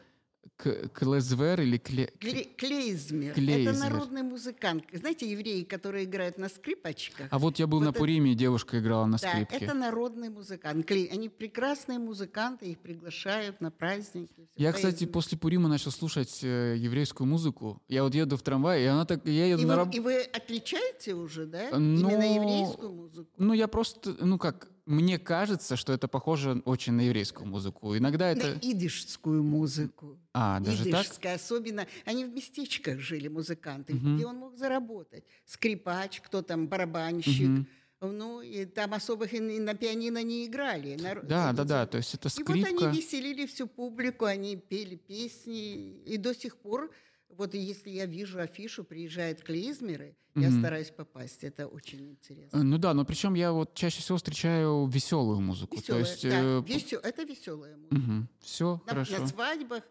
к- 0.56 0.88
клезвер 0.88 1.60
или 1.60 1.78
кле... 1.78 2.12
Кле- 2.20 2.48
Клейзмер. 2.56 3.34
Клейзмер. 3.34 3.70
Это 3.74 3.78
народный 3.78 4.22
музыкант. 4.22 4.84
Знаете, 4.92 5.30
евреи, 5.30 5.62
которые 5.64 6.04
играют 6.04 6.38
на 6.38 6.48
скрипочках. 6.48 7.26
А 7.30 7.38
вот 7.38 7.58
я 7.58 7.66
был 7.66 7.78
Вот 7.78 7.84
на 7.86 7.88
это- 7.90 7.98
Пуриме, 7.98 8.34
девушка 8.34 8.78
играла 8.78 9.06
на 9.06 9.18
да, 9.18 9.30
скрипке. 9.30 9.56
это 9.56 9.74
народный 9.74 10.28
музыкант. 10.30 10.86
Клей- 10.88 11.10
Они 11.12 11.28
прекрасные 11.28 11.98
музыканты, 11.98 12.66
их 12.66 12.78
приглашают 12.78 13.60
на 13.60 13.70
праздники. 13.70 14.48
Я, 14.56 14.72
кстати, 14.72 14.96
Клейзмер. 14.98 15.12
после 15.12 15.38
Пурима 15.38 15.68
начал 15.68 15.90
слушать 15.90 16.40
э, 16.42 16.76
еврейскую 16.78 17.26
музыку. 17.26 17.82
Я 17.88 18.04
вот 18.04 18.14
еду 18.14 18.36
в 18.36 18.42
трамвае, 18.42 18.84
и 18.84 18.86
она 18.86 19.04
так... 19.04 19.26
Я 19.26 19.46
еду 19.46 19.62
И 19.62 19.64
на 19.66 19.74
вы, 19.76 19.84
раб- 19.84 19.94
и 19.94 20.00
вы 20.00 20.20
отличаете 20.22 21.14
уже, 21.14 21.46
да? 21.46 21.70
Но- 21.78 22.10
Именно 22.10 22.34
еврейскую 22.34 22.92
музыку? 22.92 23.28
Ну, 23.38 23.52
я 23.54 23.66
просто... 23.68 24.14
Ну, 24.20 24.38
как... 24.38 24.68
Мне 24.86 25.18
кажется, 25.18 25.76
что 25.76 25.94
это 25.94 26.08
похоже 26.08 26.60
очень 26.66 26.92
на 26.92 27.00
еврейскую 27.02 27.46
музыку. 27.46 27.96
Иногда 27.96 28.28
это... 28.30 28.48
На 28.54 28.58
идишскую 28.58 29.42
музыку. 29.42 30.18
А, 30.34 30.60
даже 30.60 30.84
так? 30.90 31.06
Особенно. 31.34 31.86
Они 32.04 32.24
в 32.26 32.30
местечках 32.34 32.98
жили, 33.00 33.28
музыканты, 33.28 33.94
Мгм. 33.94 34.16
где 34.16 34.26
он 34.26 34.36
мог 34.36 34.56
заработать. 34.58 35.24
Скрипач, 35.46 36.20
кто 36.20 36.42
там, 36.42 36.68
барабанщик. 36.68 37.48
Мгм. 37.48 37.66
Ну, 38.02 38.42
и 38.42 38.66
там 38.66 38.92
особых 38.92 39.32
и 39.32 39.40
на 39.40 39.72
пианино 39.74 40.22
не 40.22 40.44
играли. 40.44 40.96
Нар- 41.00 41.24
Да, 41.24 41.48
эти- 41.48 41.56
да, 41.56 41.64
да. 41.64 41.86
То 41.86 41.96
есть 41.96 42.12
это 42.14 42.28
И 42.28 42.42
вот 42.42 42.46
скрипка. 42.58 42.88
они 42.88 42.98
веселили 42.98 43.46
всю 43.46 43.66
публику, 43.66 44.26
они 44.26 44.56
пели 44.56 44.96
песни. 44.96 46.02
И 46.04 46.18
до 46.18 46.34
сих 46.34 46.58
пор, 46.58 46.90
вот 47.36 47.54
если 47.54 47.90
я 47.90 48.06
вижу 48.06 48.40
афишу, 48.40 48.84
приезжают 48.84 49.42
клизмеры, 49.42 50.16
я 50.34 50.48
Мгм. 50.50 50.58
стараюсь 50.60 50.90
попасть. 50.90 51.44
Это 51.44 51.66
очень 51.68 52.00
Э, 52.00 52.10
интересно. 52.10 52.62
Ну 52.62 52.78
да, 52.78 52.92
но 52.94 53.04
причем 53.04 53.34
я 53.34 53.52
вот 53.52 53.74
чаще 53.74 54.00
всего 54.00 54.18
встречаю 54.18 54.86
веселую 54.86 55.40
музыку. 55.40 55.76
Веселая, 55.76 56.04
То 56.04 56.10
есть... 56.10 56.22
да, 56.28 56.40
э, 56.40 56.62
весё- 56.66 57.00
это 57.02 57.22
веселая 57.22 57.76
музыка. 57.76 58.28
Все, 58.40 58.80
На, 58.86 58.92
хорошо. 58.92 59.18
на 59.18 59.26
свадьбах, 59.28 59.82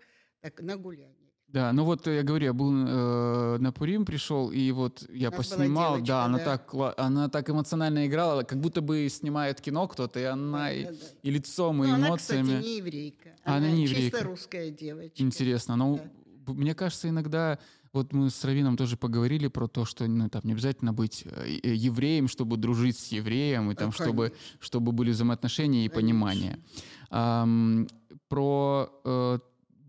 так, 0.42 0.62
на 0.62 0.76
гулянии. 0.78 1.16
Да, 1.48 1.72
ну 1.72 1.84
вот 1.86 2.08
э, 2.08 2.16
я 2.16 2.24
говорю, 2.24 2.46
я 2.46 2.54
был 2.54 2.72
э, 2.74 3.58
на 3.60 3.72
Пурим, 3.72 4.06
пришел, 4.06 4.52
и 4.52 4.72
вот 4.72 5.06
я 5.12 5.30
нас 5.30 5.38
поснимал, 5.38 5.94
девочка, 5.98 6.08
да, 6.08 6.26
она 6.26 6.38
да. 6.40 6.44
так, 6.46 6.74
кла- 6.74 6.94
она 6.98 7.30
так 7.30 7.48
эмоционально 7.50 8.08
играла, 8.08 8.42
как 8.44 8.60
будто 8.60 8.82
бы 8.82 9.08
снимает 9.08 9.62
кино 9.62 9.88
кто-то, 9.88 10.20
и 10.20 10.24
она 10.24 10.72
и, 10.74 10.84
Да, 10.86 10.90
да, 10.92 10.98
да. 10.98 11.06
и 11.22 11.30
лицом, 11.30 11.84
и 11.84 11.88
Ну, 11.88 11.98
эмоциями. 11.98 12.08
она, 12.10 12.18
кстати, 12.18 12.66
не 12.66 12.78
еврейка. 12.78 13.30
А, 13.44 13.58
она 13.58 13.70
не 13.70 13.84
еврейка. 13.84 14.18
чисто 14.18 14.24
русская 14.26 14.72
девочка. 14.72 15.22
Интересно. 15.22 15.76
Но 15.76 15.98
Да. 15.98 16.12
Мне 16.48 16.74
кажется, 16.76 17.10
иногда 17.10 17.58
вот 17.94 18.12
мы 18.14 18.30
с 18.30 18.44
Равином 18.44 18.76
тоже 18.78 18.98
поговорили 18.98 19.48
про 19.48 19.68
то, 19.68 19.86
что 19.86 20.08
ну, 20.08 20.30
там 20.30 20.42
не 20.46 20.54
обязательно 20.54 20.94
быть 20.94 21.24
э, 21.26 21.60
э, 21.64 21.74
евреем, 21.76 22.28
чтобы 22.28 22.58
дружить 22.58 22.98
с 22.98 23.12
евреем, 23.12 23.72
и 23.72 23.76
там, 23.76 23.90
А, 23.90 23.92
чтобы, 23.92 24.30
конечно. 24.30 24.58
чтобы 24.60 24.92
были 24.92 25.12
взаимоотношения 25.12 25.86
и 25.86 25.90
Конечно. 25.90 26.02
понимание. 26.02 26.60
Ам, 27.10 27.88
про 28.30 28.90
э, 29.06 29.40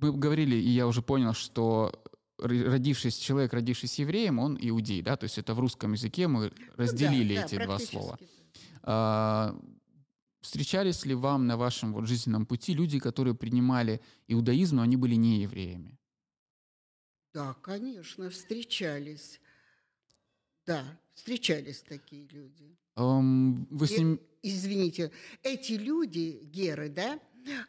мы 0.01 0.13
говорили, 0.13 0.57
и 0.57 0.69
я 0.69 0.87
уже 0.87 1.01
понял, 1.03 1.33
что 1.33 1.93
родившись 2.39 3.17
человек, 3.17 3.53
родившись 3.55 3.99
евреем, 3.99 4.39
он 4.39 4.59
иудей, 4.61 5.01
да, 5.03 5.17
то 5.17 5.25
есть 5.25 5.39
это 5.39 5.55
в 5.55 5.61
русском 5.61 5.93
языке 5.93 6.29
мы 6.29 6.45
Ну 6.45 6.51
да, 6.51 6.83
разделили 6.83 7.37
да, 7.37 7.45
эти 7.45 7.55
два 7.57 7.65
практически, 7.67 7.97
слова. 7.97 8.19
да. 8.21 8.27
А, 8.83 9.57
Встречались 10.43 11.07
ли 11.07 11.15
вам 11.15 11.47
на 11.47 11.57
вашем 11.57 11.95
вот 11.95 12.07
жизненном 12.07 12.45
пути 12.45 12.75
люди, 12.75 12.99
которые 12.99 13.35
принимали 13.35 14.03
иудаизм, 14.29 14.77
но 14.77 14.83
они 14.83 14.97
были 14.97 15.15
не 15.15 15.41
евреями? 15.41 15.99
Да, 17.35 17.53
конечно, 17.55 18.31
встречались. 18.31 19.41
Да, 20.65 20.85
встречались 21.15 21.83
такие 21.83 22.29
люди. 22.29 22.79
Эм, 22.97 23.67
Вы 23.71 23.87
с 23.89 23.91
И- 23.91 23.99
ним... 23.99 24.21
Извините, 24.47 25.11
эти 25.43 25.73
люди, 25.73 26.39
геры, 26.45 26.91
да, 26.91 27.19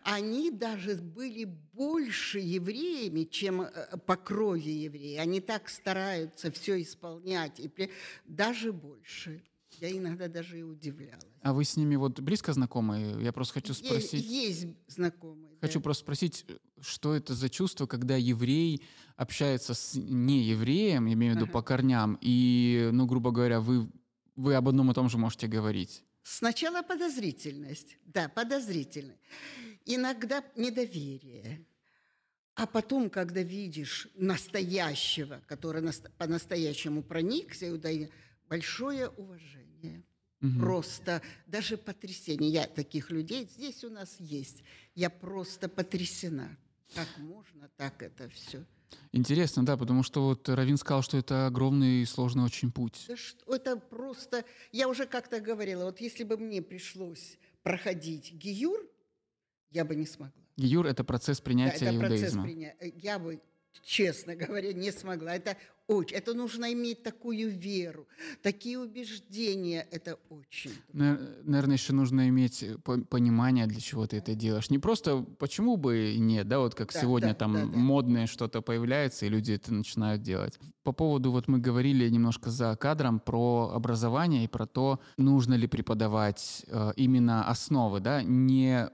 они 0.03 0.51
даже 0.51 0.95
были 0.95 1.45
больше 1.45 2.39
евреями, 2.39 3.23
чем 3.23 3.61
э, 3.61 3.97
по 4.05 4.17
крови 4.17 4.69
евреи. 4.69 5.15
Они 5.15 5.39
так 5.39 5.69
стараются 5.69 6.51
все 6.51 6.81
исполнять, 6.81 7.59
и 7.61 7.71
даже 8.25 8.71
больше. 8.73 9.41
Я 9.79 9.91
иногда 9.91 10.27
даже 10.27 10.59
и 10.59 10.63
удивлялась. 10.63 11.23
А 11.41 11.53
вы 11.53 11.63
с 11.63 11.77
ними 11.77 11.95
вот 11.95 12.19
близко 12.19 12.53
знакомы? 12.53 13.17
Я 13.21 13.31
просто 13.31 13.55
хочу 13.55 13.73
спросить... 13.73 14.25
Есть 14.25 14.67
знакомые. 14.87 15.57
Хочу 15.61 15.79
да. 15.79 15.83
просто 15.83 16.03
спросить, 16.03 16.45
что 16.81 17.13
это 17.13 17.33
за 17.33 17.49
чувство, 17.49 17.85
когда 17.87 18.15
еврей 18.15 18.81
общается 19.15 19.73
с 19.73 19.95
неевреем, 19.95 21.11
имею 21.11 21.33
в 21.33 21.35
виду 21.35 21.45
Ага. 21.45 21.53
по 21.53 21.61
корням, 21.61 22.17
и, 22.21 22.89
ну, 22.91 23.05
грубо 23.05 23.31
говоря, 23.31 23.59
вы, 23.59 23.89
вы 24.35 24.55
об 24.55 24.67
одном 24.67 24.91
и 24.91 24.93
том 24.93 25.09
же 25.09 25.17
можете 25.17 25.47
говорить. 25.47 26.03
Сначала 26.23 26.81
подозрительность, 26.81 27.97
да, 28.05 28.27
подозрительность. 28.29 29.21
Иногда 29.85 30.43
недоверие. 30.55 31.65
А 32.55 32.65
потом, 32.65 33.09
когда 33.09 33.41
видишь 33.41 34.07
настоящего, 34.15 35.41
который 35.45 35.81
наст- 35.81 36.09
по-настоящему 36.17 37.03
проникся, 37.03 37.69
иудаизм, 37.69 38.09
большое 38.49 39.09
уважение. 39.09 40.03
Мгм. 40.41 40.59
Просто 40.59 41.21
даже 41.47 41.77
потрясение. 41.77 42.49
Я 42.51 42.67
таких 42.67 43.09
людей 43.09 43.47
здесь 43.51 43.83
у 43.83 43.89
нас 43.89 44.15
есть. 44.19 44.63
Я 44.93 45.09
просто 45.09 45.69
потрясена. 45.69 46.57
Как 46.93 47.07
можно 47.17 47.69
так 47.77 48.01
это 48.03 48.29
все? 48.29 48.63
Интересно, 49.11 49.65
да, 49.65 49.75
потому 49.75 50.03
что 50.03 50.23
вот 50.25 50.47
Равин 50.47 50.77
сказал, 50.77 51.01
что 51.01 51.17
это 51.17 51.47
огромный 51.47 52.01
и 52.01 52.05
сложный 52.05 52.43
очень 52.43 52.71
путь. 52.71 53.05
Да 53.07 53.17
что, 53.17 53.55
это 53.55 53.77
просто... 53.77 54.45
Я 54.71 54.87
уже 54.87 55.05
как-то 55.05 55.39
говорила, 55.39 55.85
вот 55.85 55.99
если 55.99 56.23
бы 56.23 56.37
мне 56.37 56.61
пришлось 56.61 57.37
проходить 57.63 58.31
гиюр, 58.33 58.79
я 59.71 59.83
бы 59.83 59.95
не 59.95 60.05
смогла. 60.05 60.41
Гиюр— 60.57 60.85
это 60.87 61.03
процесс 61.03 61.39
Да, 61.39 61.43
принятия 61.43 61.85
это 61.87 61.99
процесс 61.99 62.19
иудаизма. 62.19 62.43
принятия. 62.43 62.93
Я 63.01 63.19
бы, 63.19 63.41
честно 63.83 64.35
говоря, 64.35 64.73
не 64.73 64.91
смогла. 64.91 65.35
Это 65.35 65.57
очень... 65.87 66.17
Это 66.17 66.33
нужно 66.33 66.73
иметь 66.73 67.03
такую 67.03 67.49
веру, 67.49 68.07
такие 68.41 68.79
убеждения. 68.79 69.87
Это 69.91 70.17
очень... 70.29 70.71
Наверное, 70.93 71.75
еще 71.75 71.93
нужно 71.93 72.27
иметь 72.29 72.63
э, 72.63 72.77
по- 72.79 73.01
понимание, 73.01 73.67
для 73.67 73.79
чего 73.79 74.07
ты 74.07 74.17
это 74.17 74.33
делаешь. 74.35 74.69
Не 74.69 74.79
просто 74.79 75.21
почему 75.37 75.77
бы 75.77 76.13
и 76.13 76.19
нет, 76.19 76.47
да, 76.47 76.59
вот 76.59 76.73
как 76.75 76.91
Да, 76.91 77.01
сегодня 77.01 77.29
да, 77.29 77.35
там 77.35 77.53
да, 77.53 77.59
да. 77.65 77.77
модное 77.77 78.27
что-то 78.27 78.61
появляется, 78.61 79.25
и 79.25 79.29
люди 79.29 79.51
это 79.53 79.73
начинают 79.73 80.21
делать. 80.23 80.59
По 80.83 80.91
поводу, 80.91 81.31
вот 81.31 81.47
мы 81.47 81.59
говорили 81.59 82.09
немножко 82.09 82.49
за 82.49 82.75
кадром 82.75 83.19
про 83.19 83.71
образование 83.73 84.43
и 84.43 84.47
про 84.47 84.65
то, 84.65 84.99
нужно 85.17 85.53
ли 85.53 85.67
преподавать 85.67 86.65
э, 86.67 86.93
именно 86.95 87.47
основы, 87.47 87.99
да, 87.99 88.23
не 88.23 88.89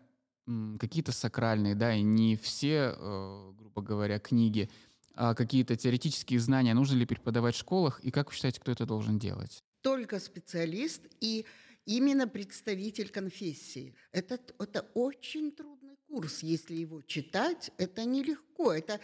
какие-то 0.79 1.11
сакральные, 1.11 1.75
да, 1.75 1.93
и 1.93 2.01
не 2.01 2.35
все, 2.35 2.95
э, 2.97 3.51
грубо 3.57 3.81
говоря, 3.81 4.19
книги, 4.19 4.69
а 5.13 5.33
какие-то 5.35 5.75
теоретические 5.75 6.39
знания 6.39 6.73
нужно 6.73 6.95
ли 6.95 7.05
преподавать 7.05 7.55
в 7.55 7.59
школах, 7.59 7.99
и 8.01 8.11
как 8.11 8.29
вы 8.29 8.35
считаете, 8.35 8.59
кто 8.61 8.71
это 8.71 8.85
должен 8.85 9.19
делать? 9.19 9.63
Только 9.81 10.19
специалист 10.19 11.01
и 11.19 11.45
именно 11.85 12.27
представитель 12.27 13.09
конфессии. 13.09 13.95
Это, 14.11 14.39
это 14.59 14.87
очень 14.93 15.51
трудный 15.51 15.97
курс. 16.07 16.43
Если 16.43 16.75
его 16.75 17.01
читать, 17.01 17.71
это 17.77 18.05
нелегко. 18.05 18.71
Это 18.71 18.99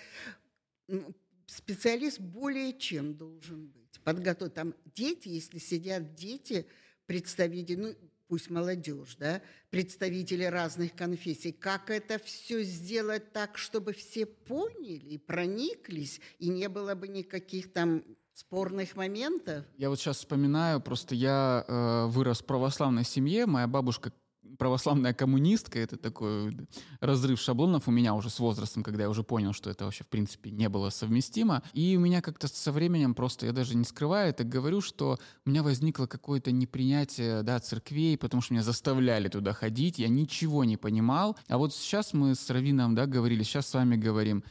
специалист 1.48 2.20
более 2.20 2.77
чем 2.77 3.16
должен 3.16 3.68
быть. 3.68 4.00
Подготовить. 4.04 4.54
Там 4.54 4.75
дети, 4.96 5.30
если 5.30 5.60
сидят 5.60 6.16
дети, 6.16 6.68
представители, 7.06 7.75
ну, 7.75 7.96
пусть 8.27 8.50
молодежь, 8.50 9.15
да, 9.19 9.41
представители 9.69 10.43
разных 10.43 10.96
конфессий, 10.96 11.51
как 11.51 11.89
это 11.89 12.19
все 12.19 12.63
сделать 12.63 13.31
так, 13.34 13.57
чтобы 13.57 13.93
все 13.93 14.25
поняли 14.25 15.05
и 15.05 15.17
прониклись, 15.17 16.22
и 16.39 16.50
не 16.50 16.69
было 16.69 16.96
бы 16.96 17.07
никаких 17.07 17.72
там 17.74 18.03
спорных 18.34 18.96
моментов. 18.96 19.65
Я 19.77 19.89
вот 19.89 20.00
сейчас 20.00 20.17
вспоминаю, 20.17 20.79
просто 20.79 21.15
я 21.15 21.65
э, 21.67 22.05
вырос 22.07 22.41
в 22.41 22.46
православной 22.46 23.03
семье, 23.03 23.48
моя 23.48 23.67
бабушка 23.67 24.12
православная 24.57 25.13
коммунистка, 25.13 25.79
это 25.79 25.97
такой 25.97 26.55
разрыв 26.99 27.39
шаблонов 27.39 27.87
у 27.87 27.91
меня 27.91 28.13
уже 28.13 28.29
с 28.29 28.39
возрастом, 28.39 28.83
когда 28.83 29.03
я 29.03 29.09
уже 29.09 29.23
понял, 29.23 29.53
что 29.53 29.69
это 29.69 29.85
вообще 29.85 30.03
в 30.03 30.07
принципе 30.07 30.51
не 30.51 30.69
было 30.69 30.89
совместимо. 30.89 31.63
И 31.73 31.95
у 31.97 31.99
меня 31.99 32.21
как-то 32.21 32.47
со 32.47 32.71
временем 32.71 33.13
просто, 33.13 33.45
я 33.45 33.51
даже 33.51 33.75
не 33.75 33.85
скрываю 33.85 34.29
это, 34.29 34.43
говорю, 34.43 34.81
что 34.81 35.17
у 35.45 35.49
меня 35.49 35.63
возникло 35.63 36.05
какое-то 36.05 36.51
непринятие 36.51 37.43
да, 37.43 37.59
церквей, 37.59 38.17
потому 38.17 38.41
что 38.41 38.53
меня 38.53 38.63
заставляли 38.63 39.29
туда 39.29 39.53
ходить, 39.53 39.99
я 39.99 40.07
ничего 40.07 40.63
не 40.63 40.77
понимал. 40.77 41.37
А 41.47 41.57
вот 41.57 41.73
сейчас 41.73 42.13
мы 42.13 42.35
с 42.35 42.49
Равином 42.49 42.95
да, 42.95 43.05
говорили, 43.05 43.43
сейчас 43.43 43.67
с 43.67 43.73
вами 43.73 43.95
говорим, 43.95 44.43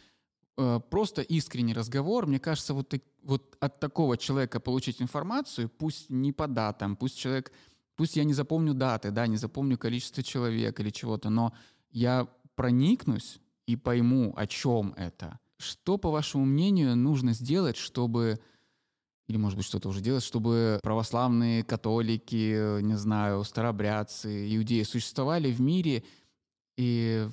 э, 0.56 0.80
просто 0.90 1.22
искренний 1.22 1.75
разговор, 1.75 2.26
мне 2.26 2.38
кажется, 2.38 2.75
вот, 2.75 2.94
вот 3.22 3.56
от 3.60 3.80
такого 3.80 4.16
человека 4.16 4.60
получить 4.60 5.02
информацию, 5.02 5.68
пусть 5.68 6.10
не 6.10 6.32
по 6.32 6.46
датам, 6.46 6.96
пусть 6.96 7.18
человек 7.18 7.52
Пусть 7.97 8.17
я 8.17 8.25
не 8.25 8.35
запомню 8.35 8.75
даты, 8.75 9.11
да, 9.11 9.26
не 9.26 9.37
запомню 9.37 9.79
количество 9.79 10.23
человек 10.23 10.79
или 10.81 10.91
чего-то, 10.91 11.31
но 11.31 11.53
я 11.91 12.29
проникнусь 12.55 13.41
и 13.67 13.76
пойму, 13.76 14.35
о 14.37 14.47
чем 14.47 14.95
это. 14.97 15.38
Что, 15.59 15.97
по 15.97 16.11
вашему 16.11 16.45
мнению, 16.45 16.95
нужно 16.97 17.33
сделать, 17.33 17.76
чтобы 17.76 18.38
или, 19.29 19.38
может 19.38 19.57
быть, 19.57 19.67
что-то 19.67 19.88
уже 19.88 20.00
делать, 20.00 20.23
чтобы 20.23 20.79
православные 20.83 21.65
католики, 21.65 22.81
не 22.81 22.97
знаю, 22.97 23.43
старобрядцы, 23.43 24.55
иудеи 24.55 24.85
существовали 24.85 25.50
в 25.50 25.61
мире 25.61 26.05
и 26.76 27.29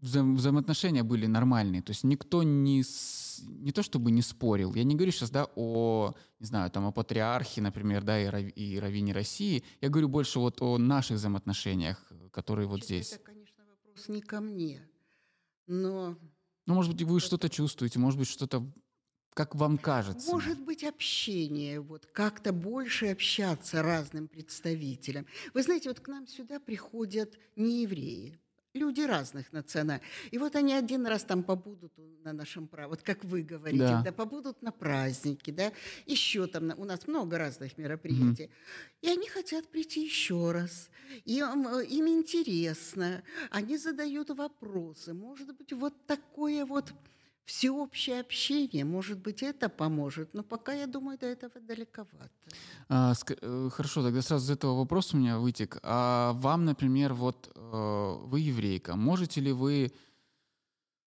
вза 0.00 0.22
взаимоотношения 0.22 1.02
были 1.02 1.26
нормальные. 1.26 1.82
То 1.82 1.90
есть 1.90 2.04
никто 2.04 2.42
не, 2.42 2.82
с, 2.82 3.42
не 3.46 3.72
то 3.72 3.82
чтобы 3.82 4.10
не 4.10 4.22
спорил. 4.22 4.74
Я 4.74 4.84
не 4.84 4.94
говорю 4.94 5.12
сейчас, 5.12 5.30
да, 5.30 5.48
о, 5.56 6.14
не 6.40 6.46
знаю, 6.46 6.70
там, 6.70 6.86
о 6.86 6.92
патриархе, 6.92 7.60
например, 7.60 8.02
да, 8.04 8.20
и, 8.20 8.26
рави, 8.26 8.50
и 8.50 8.78
раввине 8.78 9.12
России. 9.12 9.64
Я 9.80 9.88
говорю 9.88 10.08
больше 10.08 10.38
вот 10.38 10.62
о 10.62 10.78
наших 10.78 11.16
взаимоотношениях, 11.16 12.12
которые 12.32 12.66
вот 12.66 12.84
здесь. 12.84 13.12
Это, 13.12 13.24
конечно, 13.24 13.64
вопрос 13.64 14.08
не 14.08 14.20
ко 14.20 14.40
мне, 14.40 14.80
но... 15.66 16.16
Ну, 16.66 16.74
может 16.74 16.92
быть, 16.92 17.02
вы 17.02 17.18
что-то 17.20 17.48
чувствуете, 17.48 17.98
может 17.98 18.18
быть, 18.18 18.28
что-то 18.28 18.70
как 19.38 19.54
вам 19.54 19.78
кажется? 19.78 20.32
Может 20.32 20.60
быть, 20.64 20.82
общение, 20.82 21.80
вот 21.80 22.06
как-то 22.06 22.52
больше 22.52 23.06
общаться 23.06 23.82
разным 23.84 24.26
представителям. 24.26 25.26
Вы 25.54 25.62
знаете, 25.62 25.90
вот 25.90 26.00
к 26.00 26.08
нам 26.08 26.26
сюда 26.26 26.58
приходят 26.58 27.38
не 27.54 27.82
евреи, 27.82 28.36
люди 28.78 29.02
разных 29.02 29.52
национальностей. 29.52 30.08
И 30.30 30.38
вот 30.38 30.56
они 30.56 30.74
один 30.74 31.06
раз 31.06 31.24
там 31.24 31.42
побудут 31.42 31.92
на 32.24 32.32
нашем 32.32 32.68
праве, 32.68 32.88
вот 32.88 33.02
как 33.02 33.24
вы 33.24 33.42
говорите, 33.42 33.78
да. 33.78 34.02
да, 34.02 34.12
побудут 34.12 34.62
на 34.62 34.72
празднике, 34.72 35.52
да, 35.52 35.72
еще 36.06 36.46
там 36.46 36.72
у 36.76 36.84
нас 36.84 37.06
много 37.06 37.38
разных 37.38 37.78
мероприятий. 37.78 38.44
mm 38.44 38.50
И 39.02 39.08
они 39.08 39.28
хотят 39.28 39.68
прийти 39.68 40.04
еще 40.04 40.52
раз. 40.52 40.90
Им, 41.24 41.68
им 41.80 42.08
интересно, 42.08 43.22
они 43.50 43.78
задают 43.78 44.30
вопросы. 44.30 45.14
Может 45.14 45.56
быть, 45.56 45.72
вот 45.72 45.94
такое 46.06 46.64
вот 46.64 46.92
всеобщее 47.48 48.20
общение, 48.20 48.84
может 48.84 49.18
быть, 49.18 49.42
это 49.42 49.70
поможет, 49.70 50.34
но 50.34 50.42
пока, 50.42 50.74
я 50.74 50.86
думаю, 50.86 51.18
до 51.18 51.26
этого 51.26 51.58
далековато. 51.60 52.30
А, 52.90 53.14
э, 53.40 53.70
хорошо, 53.72 54.02
тогда 54.02 54.20
сразу 54.20 54.44
из 54.44 54.50
этого 54.50 54.76
вопроса 54.76 55.16
у 55.16 55.20
меня 55.20 55.38
вытек. 55.38 55.78
А 55.82 56.34
вам, 56.34 56.66
например, 56.66 57.14
вот 57.14 57.50
э, 57.54 58.16
вы 58.26 58.40
еврейка, 58.40 58.96
можете 58.96 59.40
ли 59.40 59.52
вы, 59.52 59.92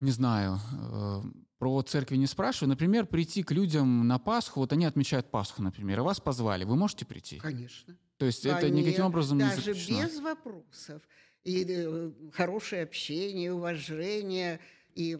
не 0.00 0.12
знаю, 0.12 0.60
э, 0.72 1.22
про 1.58 1.82
церкви 1.82 2.16
не 2.16 2.26
спрашиваю, 2.26 2.68
например, 2.68 3.06
прийти 3.06 3.42
к 3.42 3.50
людям 3.50 4.06
на 4.06 4.20
Пасху, 4.20 4.60
вот 4.60 4.72
они 4.72 4.84
отмечают 4.84 5.32
Пасху, 5.32 5.62
например, 5.62 5.98
и 5.98 6.02
вас 6.02 6.20
позвали, 6.20 6.62
вы 6.62 6.76
можете 6.76 7.04
прийти? 7.06 7.38
Конечно. 7.38 7.96
То 8.18 8.26
есть 8.26 8.44
Конечно. 8.44 8.66
это 8.66 8.70
никаким 8.70 9.06
образом 9.06 9.38
Даже 9.38 9.56
не 9.56 9.62
запрещено? 9.62 10.02
без 10.04 10.20
вопросов. 10.20 11.02
И 11.42 12.12
хорошее 12.34 12.84
общение, 12.84 13.52
уважение, 13.52 14.60
и 14.94 15.18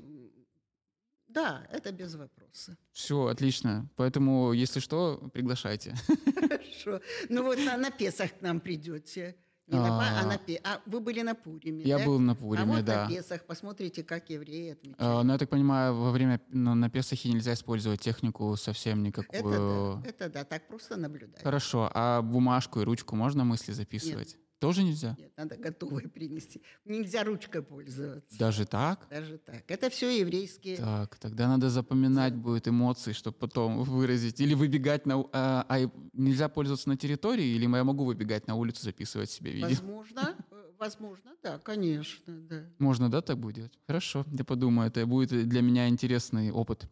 да, 1.33 1.67
это 1.71 1.93
без 1.93 2.15
вопроса. 2.15 2.77
Все, 2.93 3.27
отлично. 3.27 3.89
Поэтому, 3.97 4.53
если 4.53 4.81
что, 4.81 5.31
приглашайте. 5.33 5.95
Хорошо. 6.35 7.01
Ну 7.29 7.45
вот 7.45 7.59
на, 7.59 7.77
на 7.77 7.91
Песах 7.91 8.39
к 8.39 8.43
нам 8.43 8.61
придете. 8.61 9.37
Не 9.67 9.79
а, 9.79 9.83
на, 9.83 10.21
а, 10.21 10.27
на, 10.27 10.41
а 10.65 10.81
вы 10.87 10.99
были 10.99 11.23
на 11.23 11.37
Пуриме, 11.37 11.85
Я 11.85 11.99
да? 11.99 12.05
был 12.05 12.19
на 12.19 12.35
Пуриме, 12.35 12.65
а 12.65 12.77
вот 12.77 12.85
да. 12.85 13.05
на 13.05 13.09
Песах 13.09 13.45
посмотрите, 13.45 14.03
как 14.03 14.29
евреи 14.29 14.73
отмечают. 14.73 14.97
А, 14.99 15.23
ну, 15.23 15.33
я 15.33 15.39
так 15.39 15.49
понимаю, 15.49 15.95
во 15.95 16.11
время 16.11 16.41
ну, 16.49 16.75
на 16.75 16.91
Песахе 16.91 17.29
нельзя 17.29 17.55
использовать 17.55 18.01
технику 18.01 18.57
совсем 18.57 19.05
никакую. 19.05 20.01
Это 20.03 20.03
да, 20.03 20.09
это 20.09 20.29
да, 20.29 20.45
так 20.45 20.67
просто 20.67 20.97
наблюдать. 20.97 21.41
Хорошо. 21.43 21.89
А 21.95 22.21
бумажку 22.21 22.81
и 22.81 22.85
ручку 22.85 23.15
можно 23.15 23.45
мысли 23.45 23.71
записывать? 23.71 24.35
Нет. 24.35 24.50
Тоже 24.61 24.85
нельзя? 24.85 25.17
Нет, 25.19 25.33
надо 25.37 25.57
готовые 25.57 26.09
принести. 26.09 26.63
Нельзя 26.85 27.25
ручкой 27.25 27.63
пользоваться. 27.63 28.39
Даже 28.39 28.67
так? 28.67 29.09
Даже 29.11 29.39
так. 29.39 29.65
Это 29.67 29.91
все 29.91 30.21
еврейские. 30.21 30.77
Так, 30.77 31.17
тогда 31.17 31.49
надо 31.49 31.71
запоминать 31.71 32.35
да. 32.35 32.41
будет 32.41 32.69
эмоции, 32.69 33.13
чтобы 33.13 33.39
потом 33.39 33.83
выразить. 33.83 34.39
Или 34.41 34.55
выбегать 34.55 35.07
на... 35.07 35.25
А, 35.33 35.67
а 35.69 35.91
нельзя 36.13 36.49
пользоваться 36.49 36.89
на 36.91 36.97
территории? 36.97 37.47
Или 37.47 37.63
я 37.63 37.85
могу 37.85 38.05
выбегать 38.05 38.47
на 38.47 38.55
улицу, 38.55 38.85
записывать 38.85 39.31
себе 39.31 39.51
видео? 39.51 39.69
Возможно. 39.69 40.37
Возможно, 40.79 41.33
да, 41.43 41.59
конечно, 41.59 42.41
да. 42.49 42.65
Можно, 42.79 43.11
да, 43.11 43.21
так 43.21 43.39
будет? 43.39 43.71
Хорошо, 43.87 44.25
я 44.33 44.45
подумаю, 44.45 44.89
это 44.89 45.07
будет 45.07 45.47
для 45.47 45.61
меня 45.61 45.89
интересный 45.91 46.51
опыт. 46.51 46.89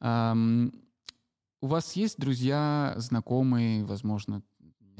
У 0.00 1.66
вас 1.66 1.92
есть 1.96 2.18
друзья, 2.18 2.94
знакомые, 2.96 3.84
возможно, 3.84 4.42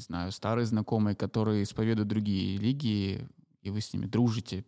не 0.00 0.02
знаю, 0.02 0.32
старые 0.32 0.64
знакомые, 0.64 1.14
которые 1.14 1.62
исповедуют 1.62 2.08
другие 2.08 2.56
религии, 2.56 3.28
и 3.60 3.70
вы 3.70 3.82
с 3.82 3.92
ними 3.92 4.06
дружите? 4.06 4.64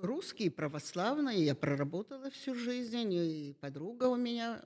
Русские, 0.00 0.52
православные, 0.52 1.44
я 1.44 1.54
проработала 1.56 2.30
всю 2.30 2.54
жизнь, 2.54 3.12
и 3.12 3.56
подруга 3.60 4.04
у 4.04 4.14
меня, 4.14 4.62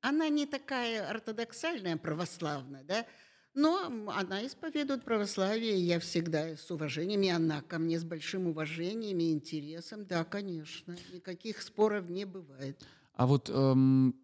она 0.00 0.28
не 0.28 0.46
такая 0.46 1.08
ортодоксальная 1.08 1.96
православная, 1.96 2.82
да, 2.82 3.06
но 3.54 3.92
она 4.08 4.44
исповедует 4.44 5.04
православие, 5.04 5.78
и 5.78 5.82
я 5.82 6.00
всегда 6.00 6.56
с 6.56 6.68
уважением, 6.70 7.22
и 7.22 7.28
она 7.28 7.62
ко 7.62 7.78
мне 7.78 7.98
с 7.98 8.04
большим 8.04 8.48
уважением 8.48 9.20
и 9.20 9.30
интересом, 9.30 10.04
да, 10.04 10.24
конечно, 10.24 10.96
никаких 11.12 11.62
споров 11.62 12.08
не 12.08 12.24
бывает. 12.24 12.84
А 13.14 13.26
вот 13.26 13.50
эм, 13.50 14.16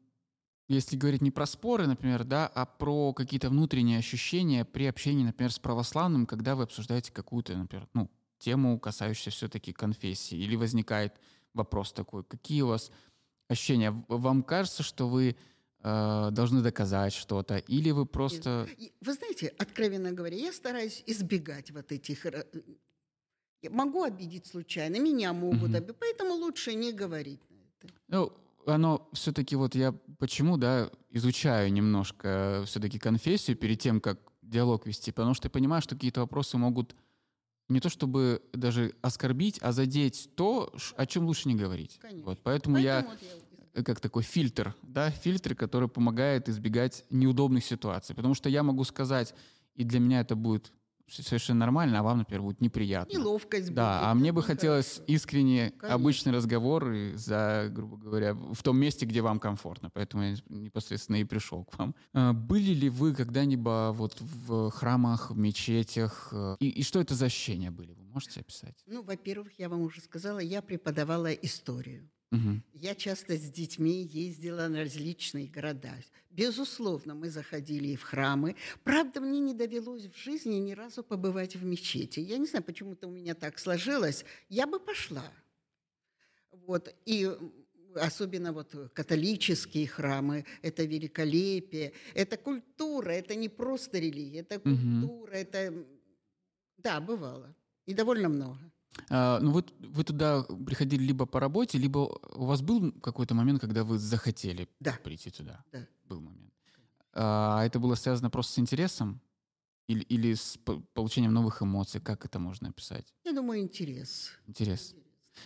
если 0.69 0.97
говорить 0.97 1.23
не 1.23 1.31
про 1.31 1.47
споры, 1.47 1.87
например, 1.87 2.25
да, 2.25 2.47
а 2.47 2.67
про 2.67 3.13
какие-то 3.13 3.51
внутренние 3.51 3.99
ощущения 3.99 4.65
при 4.65 4.87
общении, 4.87 5.25
например, 5.25 5.53
с 5.53 5.59
православным, 5.59 6.27
когда 6.27 6.57
вы 6.57 6.65
обсуждаете 6.65 7.13
какую-то, 7.13 7.57
например, 7.57 7.89
ну, 7.95 8.11
тему, 8.39 8.79
касающуюся 8.79 9.31
все-таки 9.31 9.73
конфессии, 9.73 10.37
или 10.37 10.57
возникает 10.57 11.15
вопрос 11.55 11.93
такой, 11.93 12.25
какие 12.25 12.63
у 12.63 12.69
вас 12.69 12.91
ощущения? 13.49 13.93
Вам 14.09 14.43
кажется, 14.43 14.83
что 14.83 15.09
вы 15.09 15.37
э, 15.83 16.29
должны 16.33 16.63
доказать 16.63 17.13
что-то, 17.13 17.59
или 17.59 17.93
вы 17.93 18.05
просто... 18.05 18.69
Вы 19.01 19.13
знаете, 19.13 19.55
откровенно 19.59 20.13
говоря, 20.13 20.37
я 20.37 20.53
стараюсь 20.53 21.03
избегать 21.07 21.71
вот 21.71 21.93
этих... 21.93 22.27
Я 23.63 23.71
могу 23.71 24.03
обидеть 24.03 24.47
случайно, 24.47 24.99
меня 25.01 25.33
могут 25.33 25.71
угу. 25.71 25.77
обидеть, 25.77 25.97
поэтому 25.99 26.35
лучше 26.35 26.75
не 26.75 26.93
говорить 26.93 27.41
на 27.51 27.57
это. 27.57 27.95
Ну, 28.09 28.33
оно 28.67 29.09
все-таки 29.13 29.57
вот 29.57 29.75
я 29.75 29.93
почему, 30.19 30.57
да, 30.57 30.91
изучаю 31.11 31.73
немножко 31.73 32.63
все-таки 32.67 32.99
конфессию 32.99 33.57
перед 33.57 33.81
тем, 33.81 34.01
как 34.01 34.19
диалог 34.43 34.87
вести, 34.87 35.13
потому 35.13 35.35
что 35.35 35.47
я 35.47 35.51
понимаю, 35.51 35.83
что 35.83 35.95
какие-то 35.95 36.21
вопросы 36.21 36.57
могут 36.57 36.95
не 37.69 37.81
то 37.81 37.89
чтобы 37.89 38.43
даже 38.53 38.95
оскорбить, 39.03 39.59
а 39.61 39.73
задеть 39.73 40.31
то, 40.37 40.73
о 40.97 41.07
чем 41.07 41.27
лучше 41.27 41.49
не 41.49 41.57
говорить. 41.57 41.99
Конечно. 42.01 42.27
Вот, 42.27 42.41
поэтому, 42.43 42.77
поэтому 42.77 42.79
я, 42.79 43.09
вот 43.09 43.19
я 43.75 43.83
как 43.83 44.01
такой 44.01 44.23
фильтр, 44.23 44.75
да, 44.83 45.11
фильтр, 45.11 45.55
который 45.55 45.89
помогает 45.89 46.49
избегать 46.49 47.05
неудобных 47.11 47.65
ситуаций. 47.65 48.15
Потому 48.15 48.35
что 48.35 48.49
я 48.49 48.63
могу 48.63 48.85
сказать, 48.85 49.35
и 49.75 49.85
для 49.85 50.01
меня 50.01 50.21
это 50.21 50.37
будет 50.37 50.73
совершенно 51.09 51.61
нормально, 51.61 52.01
а 52.01 52.03
вам, 52.03 52.19
например, 52.19 52.43
будет 52.43 52.61
неприятно. 52.61 53.13
Неловкость 53.17 53.73
Да, 53.73 53.99
будет, 53.99 54.09
а 54.09 54.15
мне 54.15 54.33
бы 54.33 54.43
хотелось 54.43 55.01
искренне 55.07 55.71
Конечно. 55.71 55.95
обычный 55.95 56.33
разговор 56.33 56.95
за, 57.15 57.69
грубо 57.71 57.97
говоря, 57.97 58.35
в 58.35 58.63
том 58.63 58.79
месте, 58.79 59.07
где 59.07 59.23
вам 59.23 59.39
комфортно. 59.39 59.91
Поэтому 59.91 60.23
я 60.25 60.37
непосредственно 60.49 61.17
и 61.17 61.25
пришел 61.25 61.65
к 61.65 61.79
вам. 61.79 61.95
А, 62.13 62.33
были 62.33 62.73
ли 62.73 62.89
вы 62.89 63.15
когда-нибудь 63.15 63.97
вот 63.97 64.21
в 64.21 64.71
храмах, 64.71 65.31
в 65.31 65.37
мечетях? 65.39 66.29
Э, 66.33 66.57
и, 66.61 66.69
и 66.69 66.83
что 66.83 67.01
это 67.01 67.15
за 67.15 67.27
ощущения 67.27 67.71
были? 67.71 67.93
Вы 67.93 68.05
можете 68.05 68.41
описать? 68.41 68.77
Ну, 68.87 69.03
во-первых, 69.03 69.53
я 69.59 69.69
вам 69.69 69.81
уже 69.83 70.01
сказала, 70.01 70.39
я 70.39 70.63
преподавала 70.63 71.33
историю. 71.33 72.09
Угу. 72.37 72.61
Я 72.75 72.95
часто 72.95 73.37
с 73.37 73.51
детьми 73.51 74.03
ездила 74.03 74.69
на 74.69 74.81
различные 74.81 75.47
города. 75.47 75.95
Безусловно, 76.31 77.15
мы 77.15 77.31
заходили 77.31 77.89
и 77.89 77.97
в 77.97 78.03
храмы. 78.03 78.57
Правда, 78.85 79.21
мне 79.21 79.41
не 79.41 79.55
довелось 79.55 80.07
в 80.07 80.17
жизни 80.17 80.57
ни 80.57 80.73
разу 80.73 81.03
побывать 81.03 81.57
в 81.57 81.65
мечети. 81.65 82.21
Я 82.21 82.37
не 82.37 82.47
знаю, 82.47 82.65
почему-то 82.65 83.09
у 83.09 83.11
меня 83.11 83.35
так 83.35 83.59
сложилось. 83.59 84.25
Я 84.49 84.67
бы 84.67 84.79
пошла. 84.79 85.33
Вот. 86.67 86.95
И 87.07 87.31
особенно 87.95 88.53
вот 88.53 88.75
католические 88.93 89.87
храмы, 89.87 90.45
это 90.63 90.85
великолепие, 90.85 91.93
это 92.15 92.37
культура, 92.37 93.11
это 93.11 93.35
не 93.35 93.49
просто 93.49 93.99
религия, 93.99 94.41
это 94.41 94.59
культура, 94.59 95.31
угу. 95.31 95.37
это... 95.37 95.87
Да, 96.77 97.01
бывало. 97.01 97.55
И 97.87 97.95
довольно 97.95 98.29
много. 98.29 98.61
А, 99.11 99.39
ну, 99.41 99.51
вы, 99.53 99.65
вы 99.81 100.05
туда 100.05 100.43
приходили 100.43 101.03
либо 101.03 101.27
по 101.27 101.41
работе, 101.41 101.79
либо 101.79 101.99
у 102.35 102.45
вас 102.47 102.63
был 102.63 102.93
какой-то 103.01 103.35
момент, 103.35 103.61
когда 103.61 103.85
вы 103.85 103.99
захотели 103.99 104.69
Да. 104.81 104.99
прийти 105.05 105.31
туда? 105.31 105.65
Да. 105.73 105.87
Был 106.09 106.21
момент. 106.21 106.53
А 107.13 107.65
это 107.65 107.79
было 107.79 107.95
связано 107.95 108.31
просто 108.31 108.53
с 108.55 108.59
интересом? 108.59 109.21
Или, 109.89 110.01
или 110.03 110.35
с 110.35 110.59
по- 110.65 110.81
получением 110.95 111.33
новых 111.33 111.63
эмоций? 111.63 112.01
Как 112.01 112.25
это 112.25 112.39
можно 112.39 112.69
описать? 112.71 113.15
Я 113.25 113.33
думаю, 113.33 113.61
интерес. 113.61 114.31
Интерес. 114.47 114.95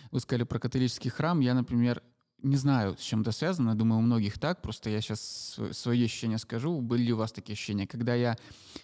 Вы 0.09 0.19
сказали 0.19 0.43
про 0.43 0.59
католический 0.59 1.11
храм. 1.11 1.39
Я, 1.41 1.53
например, 1.53 2.01
не 2.41 2.55
знаю, 2.57 2.97
с 2.97 3.01
чем 3.01 3.21
это 3.21 3.31
связано. 3.31 3.75
Думаю, 3.75 3.99
у 3.99 4.01
многих 4.01 4.39
так. 4.39 4.61
Просто 4.63 4.89
я 4.89 4.99
сейчас 4.99 5.59
свои 5.73 6.03
ощущения 6.05 6.39
скажу. 6.39 6.81
Были 6.81 7.03
ли 7.03 7.13
у 7.13 7.17
вас 7.17 7.31
такие 7.31 7.53
ощущения? 7.53 7.85
Когда 7.85 8.15
я 8.15 8.35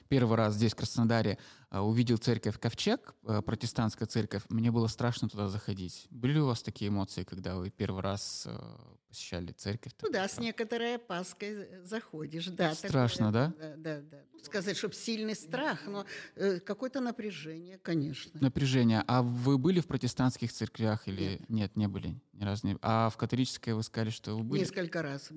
первый 0.10 0.38
раз 0.38 0.54
здесь, 0.54 0.74
в 0.74 0.76
Краснодаре, 0.76 1.40
увидел 1.72 2.18
церковь 2.18 2.60
Ковчег, 2.60 3.14
а, 3.26 3.42
протестантская 3.42 4.08
церковь, 4.08 4.44
мне 4.50 4.72
было 4.72 4.88
страшно 4.88 5.28
туда 5.30 5.48
заходить. 5.50 6.08
Были 6.10 6.34
ли 6.34 6.40
у 6.40 6.46
вас 6.46 6.62
такие 6.62 6.90
эмоции, 6.90 7.24
когда 7.24 7.56
вы 7.56 7.70
первый 7.70 8.02
раз 8.02 8.46
а, 8.48 8.98
посещали 9.10 9.52
церковь? 9.52 9.94
Ну 10.02 10.10
да, 10.12 10.28
с 10.28 10.40
некоторой 10.40 10.96
опаской 10.96 11.84
заходишь, 11.84 12.48
да. 12.48 12.74
Страшно, 12.74 13.32
такое, 13.32 13.32
да? 13.32 13.54
Да, 13.60 13.76
да, 13.78 14.02
да. 14.02 14.18
Ну, 14.34 14.40
сказать, 14.44 14.78
чтобы 14.78 14.94
сильный 14.94 15.36
страх, 15.36 15.82
но 15.88 16.06
э, 16.36 16.60
какое-то 16.60 17.02
напряжение, 17.02 17.78
конечно. 17.80 18.40
Напряжение. 18.40 19.04
А 19.08 19.22
вы 19.22 19.58
были 19.58 19.80
в 19.80 19.88
протестантских 19.88 20.54
церквях 20.54 21.08
или 21.08 21.42
нет? 21.50 21.76
не 21.76 21.88
были 21.88 22.20
ни 22.38 22.44
разу 22.44 22.68
не. 22.68 22.78
А 22.82 23.10
в 23.10 23.18
католической 23.18 23.72
вы 23.74 23.84
сказали, 23.84 24.10
что 24.10 24.36
вы 24.38 24.44
были? 24.44 24.60
Несколько 24.62 25.02
раз. 25.02 25.30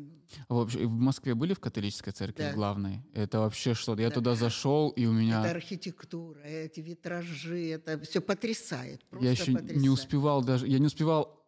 Вообще, 0.49 0.87
в 0.87 0.91
Москве 0.91 1.35
были 1.35 1.55
в 1.55 1.61
католической 1.61 2.11
церкви 2.13 2.43
Да. 2.43 2.53
главной? 2.53 3.03
Это 3.15 3.41
вообще 3.41 3.75
что-то. 3.75 4.03
Я 4.03 4.09
Да. 4.09 4.15
туда 4.17 4.35
зашел 4.35 4.91
и 4.91 5.07
у 5.07 5.13
меня 5.13 5.41
Это 5.41 5.51
архитектура, 5.51 6.20
эти 6.45 6.81
витражи, 6.81 7.71
это 7.71 7.99
все 8.01 8.21
потрясает. 8.21 9.05
Просто 9.07 9.25
я 9.25 9.33
еще 9.33 9.53
потрясает. 9.53 9.83
не 9.83 9.89
успевал 9.89 10.45
даже, 10.45 10.67
я 10.67 10.79
не 10.79 10.87
успевал 10.87 11.41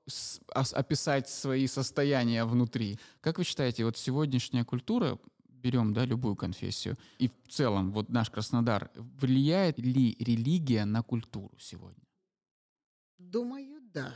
описать 0.54 1.28
свои 1.28 1.66
состояния 1.66 2.44
внутри. 2.44 2.98
Как 3.20 3.38
вы 3.38 3.44
считаете, 3.44 3.84
вот 3.84 3.96
сегодняшняя 3.96 4.64
культура, 4.64 5.18
берем, 5.48 5.92
да, 5.92 6.04
любую 6.04 6.36
конфессию, 6.36 6.96
и 7.18 7.28
в 7.28 7.48
целом 7.48 7.92
вот 7.92 8.08
наш 8.08 8.30
Краснодар, 8.30 8.90
влияет 8.94 9.78
ли 9.78 10.16
религия 10.18 10.84
на 10.84 11.02
культуру 11.02 11.56
сегодня? 11.58 12.02
Думаю, 13.18 13.80
да. 13.92 14.14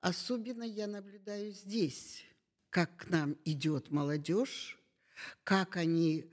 Особенно 0.00 0.64
я 0.64 0.86
наблюдаю 0.86 1.52
здесь, 1.52 2.22
как 2.70 2.96
к 2.96 3.08
нам 3.10 3.36
идет 3.44 3.90
молодежь, 3.90 4.78
как 5.44 5.76
они 5.76 6.30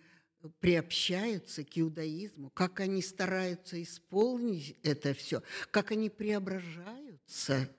приобщаются 0.59 1.63
к 1.63 1.77
иудаизму, 1.77 2.49
как 2.51 2.79
они 2.79 3.01
стараются 3.01 3.81
исполнить 3.81 4.77
это 4.83 5.13
все, 5.13 5.41
как 5.71 5.91
они 5.91 6.09
преображаются. 6.09 7.69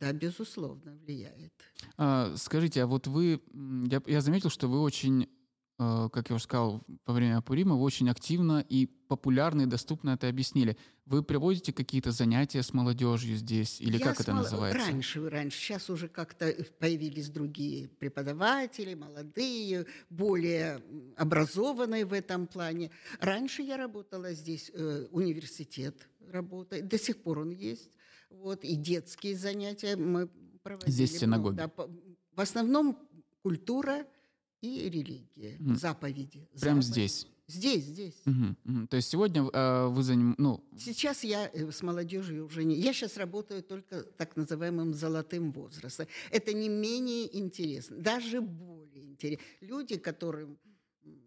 Да, 0.00 0.12
безусловно, 0.12 0.98
влияет. 1.04 1.52
А, 1.96 2.34
скажите, 2.36 2.82
а 2.82 2.86
вот 2.86 3.06
вы, 3.06 3.40
я, 3.88 4.02
я 4.06 4.20
заметил, 4.20 4.50
что 4.50 4.66
вы 4.66 4.80
очень, 4.80 5.28
как 5.78 6.28
я 6.30 6.36
уже 6.36 6.44
сказал, 6.44 6.82
во 7.06 7.14
время 7.14 7.40
Пурима, 7.40 7.74
вы 7.74 7.82
очень 7.82 8.08
активно 8.08 8.64
и 8.68 8.86
популярно 8.86 9.62
и 9.62 9.66
доступно 9.66 10.10
это 10.10 10.28
объяснили. 10.28 10.76
Вы 11.06 11.22
проводите 11.22 11.72
какие-то 11.72 12.12
занятия 12.12 12.62
с 12.62 12.72
молодежью 12.72 13.36
здесь, 13.36 13.80
или 13.80 13.96
Я 13.98 14.04
как 14.04 14.20
это 14.20 14.32
называется? 14.32 14.78
Раньше, 14.86 15.28
раньше. 15.28 15.58
Сейчас 15.58 15.90
уже 15.90 16.08
как-то 16.08 16.54
появились 16.78 17.28
другие 17.28 17.88
преподаватели, 17.88 18.94
молодые, 18.94 19.86
более 20.10 20.80
образованные 21.16 22.04
в 22.06 22.12
этом 22.12 22.46
плане. 22.46 22.90
Раньше 23.20 23.62
я 23.62 23.76
работала 23.76 24.32
здесь, 24.34 24.70
э, 24.72 25.06
университет 25.10 26.08
работает, 26.30 26.88
до 26.88 26.98
сих 26.98 27.22
пор 27.22 27.40
он 27.40 27.50
есть. 27.50 27.90
Вот, 28.30 28.64
и 28.64 28.76
детские 28.76 29.36
занятия 29.36 29.96
мы 29.96 30.28
проводили. 30.62 30.90
Здесь, 30.92 31.12
в 31.14 31.18
синагоге. 31.18 31.56
да, 31.56 31.68
по- 31.68 31.90
в 32.34 32.40
основном 32.40 32.96
культура 33.42 34.06
и 34.62 34.88
религия, 34.88 35.56
Мгм. 35.58 35.76
заповеди. 35.76 36.48
Прям 36.60 36.80
заповеди. 36.80 36.86
здесь. 36.92 37.26
Здесь, 37.48 37.84
здесь. 37.84 38.14
Мгм, 38.24 38.56
мгм. 38.64 38.86
То 38.86 38.96
есть 38.96 39.08
сегодня 39.10 39.42
э, 39.52 39.86
вы 39.88 40.02
заним... 40.04 40.34
ну, 40.38 40.64
Сейчас 40.78 41.24
я 41.24 41.50
э, 41.52 41.70
с 41.70 41.82
молодежью 41.82 42.46
уже 42.46 42.64
не... 42.64 42.76
Я 42.76 42.92
сейчас 42.94 43.16
работаю 43.16 43.62
только 43.62 44.04
так 44.04 44.36
называемым 44.36 44.94
золотым 44.94 45.50
возрастом. 45.52 46.06
Это 46.30 46.54
не 46.54 46.68
менее 46.68 47.36
интересно, 47.36 47.96
даже 47.98 48.40
более 48.40 49.04
интересно. 49.04 49.44
Люди, 49.60 49.98
которым, 49.98 50.56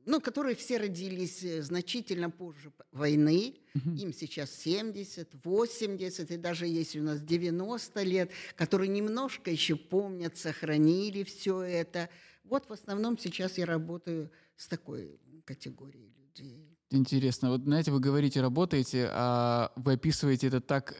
ну, 0.05 0.21
которые 0.21 0.55
все 0.55 0.77
родились 0.77 1.43
э, 1.43 1.61
значительно 1.61 2.31
позже 2.31 2.71
войны, 2.93 3.55
мгм. 3.73 3.95
им 3.95 4.13
сейчас 4.13 4.51
70, 4.55 5.29
80, 5.43 6.31
и 6.31 6.37
даже 6.37 6.65
есть 6.65 6.95
у 6.95 7.01
нас 7.03 7.21
90 7.21 8.01
лет, 8.03 8.31
которые 8.55 8.87
немножко 8.87 9.51
еще 9.51 9.75
помнят, 9.75 10.37
сохранили 10.37 11.23
все 11.23 11.61
это. 11.61 12.09
Вот 12.45 12.69
в 12.69 12.73
основном 12.73 13.17
сейчас 13.17 13.57
я 13.57 13.65
работаю 13.65 14.31
с 14.55 14.67
такой 14.67 15.19
категорией 15.45 16.13
людей. 16.17 16.77
Интересно. 16.91 17.49
Вот 17.49 17.61
знаете, 17.61 17.91
вы 17.91 17.99
говорите, 17.99 18.41
работаете, 18.41 19.09
а 19.11 19.71
вы 19.75 19.93
описываете 19.93 20.47
это 20.47 20.61
так... 20.61 20.95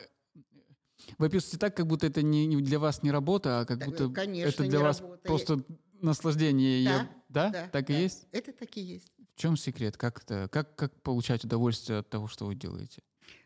Вы 1.17 1.27
описываете 1.27 1.57
так, 1.59 1.75
как 1.77 1.87
будто 1.87 2.07
это 2.07 2.21
не, 2.23 2.59
для 2.61 2.79
вас 2.79 3.03
не 3.03 3.11
работа, 3.11 3.59
а 3.59 3.65
как 3.65 3.79
Так, 3.79 3.87
будто 3.89 4.09
конечно, 4.09 4.49
это 4.49 4.63
для 4.69 4.79
вас 4.79 5.01
работа. 5.01 5.21
просто 5.23 5.63
наслаждение. 6.01 6.83
Да, 7.29 7.45
Я- 7.47 7.51
да? 7.51 7.69
Так 7.71 7.89
и 7.89 7.93
да. 7.93 7.99
есть? 7.99 8.27
Это 8.31 8.51
так 8.53 8.75
и 8.77 8.81
есть. 8.81 9.11
В 9.35 9.39
чем 9.39 9.57
секрет? 9.57 9.97
Как, 9.97 10.23
это, 10.23 10.47
как, 10.51 10.75
как 10.75 11.01
получать 11.03 11.43
удовольствие 11.43 11.99
от 11.99 12.09
того, 12.09 12.27
что 12.27 12.45
вы 12.45 12.55
делаете? 12.55 13.03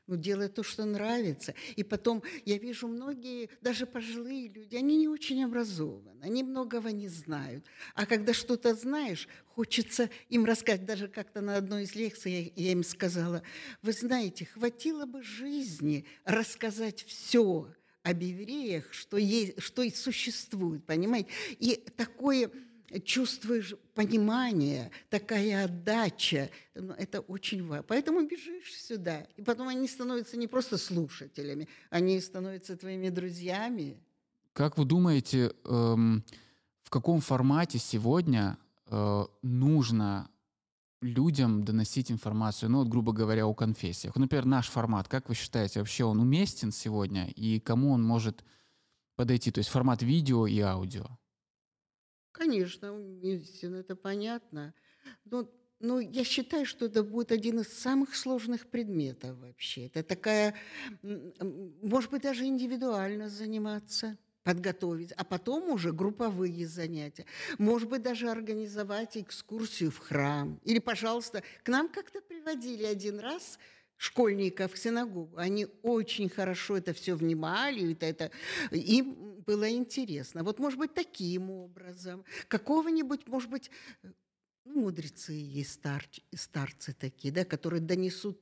Ну, 0.07 0.15
делай 0.15 0.49
то, 0.49 0.63
что 0.63 0.85
нравится. 0.85 1.53
И 1.75 1.83
потом 1.83 2.23
я 2.43 2.57
вижу 2.57 2.87
многие, 2.87 3.47
даже 3.61 3.85
пожилые 3.85 4.47
люди, 4.47 4.75
они 4.75 4.97
не 4.97 5.07
очень 5.07 5.43
образованы, 5.43 6.23
они 6.23 6.41
многого 6.41 6.91
не 6.91 7.07
знают. 7.07 7.63
А 7.93 8.07
когда 8.07 8.33
что-то 8.33 8.73
знаешь, 8.73 9.27
хочется 9.45 10.09
им 10.29 10.45
рассказать. 10.45 10.85
Даже 10.85 11.09
как-то 11.09 11.41
на 11.41 11.57
одной 11.57 11.83
из 11.83 11.93
лекций 11.93 12.53
я, 12.55 12.63
я 12.63 12.71
им 12.71 12.83
сказала, 12.83 13.43
вы 13.83 13.91
знаете, 13.91 14.45
хватило 14.45 15.05
бы 15.05 15.21
жизни 15.21 16.05
рассказать 16.25 17.03
все 17.03 17.71
об 18.01 18.21
евреях, 18.21 18.91
что, 18.91 19.17
есть, 19.17 19.61
что 19.61 19.83
и 19.83 19.91
существует, 19.91 20.85
понимаете? 20.85 21.29
И 21.59 21.75
такое 21.97 22.49
чувствуешь 23.06 23.75
понимание, 23.93 24.91
такая 25.10 25.65
отдача, 25.65 26.49
ну, 26.73 26.93
это 26.93 27.19
очень 27.21 27.65
важно. 27.67 27.84
Поэтому 27.84 28.21
бежишь 28.25 28.73
сюда. 28.73 29.28
И 29.36 29.41
потом 29.41 29.67
они 29.67 29.88
становятся 29.88 30.38
не 30.38 30.47
просто 30.47 30.78
слушателями, 30.78 31.67
они 31.89 32.19
становятся 32.19 32.75
твоими 32.75 33.10
друзьями. 33.10 33.97
Как 34.54 34.78
вы 34.78 34.86
думаете, 34.86 35.54
эм, 35.65 36.23
в 36.82 36.89
каком 36.89 37.21
формате 37.21 37.78
сегодня 37.78 38.58
э, 38.88 39.25
нужно 39.43 40.30
людям 41.02 41.63
доносить 41.63 42.12
информацию, 42.12 42.69
ну 42.69 42.80
вот, 42.80 42.88
грубо 42.88 43.13
говоря, 43.13 43.45
о 43.45 43.54
конфессиях? 43.54 44.15
Например, 44.15 44.45
наш 44.45 44.69
формат, 44.69 45.08
как 45.08 45.30
вы 45.30 45.36
считаете, 45.36 45.80
вообще 45.80 46.04
он 46.04 46.19
уместен 46.19 46.71
сегодня 46.71 47.30
и 47.30 47.60
кому 47.60 47.91
он 47.91 48.04
может 48.04 48.43
подойти? 49.15 49.52
То 49.52 49.60
есть 49.60 49.69
формат 49.69 50.02
видео 50.02 50.47
и 50.47 50.60
аудио. 50.60 51.18
Конечно, 52.39 52.95
уместен, 52.95 53.75
это 53.75 53.97
понятно. 53.97 54.73
Но, 55.25 55.52
но 55.82 55.99
я 55.99 56.23
считаю, 56.23 56.65
что 56.65 56.86
это 56.86 57.04
будет 57.04 57.34
один 57.34 57.60
из 57.60 57.67
самых 57.67 58.15
сложных 58.15 58.67
предметов 58.69 59.38
вообще. 59.39 59.88
Это 59.88 60.04
такая, 60.04 60.56
может 61.02 62.12
быть, 62.12 62.21
даже 62.21 62.45
индивидуально 62.45 63.28
заниматься 63.28 64.17
подготовить, 64.43 65.12
а 65.12 65.25
потом 65.25 65.69
уже 65.69 65.91
групповые 65.91 66.65
занятия. 66.65 67.25
Может 67.58 67.89
быть, 67.89 68.04
даже 68.04 68.30
организовать 68.30 69.17
экскурсию 69.17 69.91
в 69.91 69.97
храм. 69.97 70.62
Или, 70.63 70.80
пожалуйста, 70.80 71.43
к 71.63 71.67
нам 71.67 71.89
как-то 71.89 72.21
приводили 72.21 72.86
один 72.86 73.19
раз 73.19 73.60
школьников 73.97 74.73
в 74.73 74.78
синагогу. 74.78 75.36
Они 75.36 75.67
очень 75.84 76.30
хорошо 76.30 76.78
это 76.78 76.93
все 76.93 77.15
внимали, 77.15 77.91
это, 77.91 78.06
это, 78.06 78.32
им 78.71 79.28
было 79.49 79.67
интересно. 79.69 80.43
Вот, 80.43 80.59
может 80.59 80.79
быть, 80.79 80.93
таким 80.93 81.49
образом. 81.49 82.23
Какого-нибудь, 82.47 83.27
может 83.27 83.49
быть, 83.49 83.71
ну, 84.65 84.81
мудрецы 84.81 85.33
есть, 85.33 85.71
старч, 85.71 86.21
старцы 86.35 86.93
такие, 86.93 87.33
да, 87.33 87.45
которые 87.45 87.81
донесут 87.81 88.38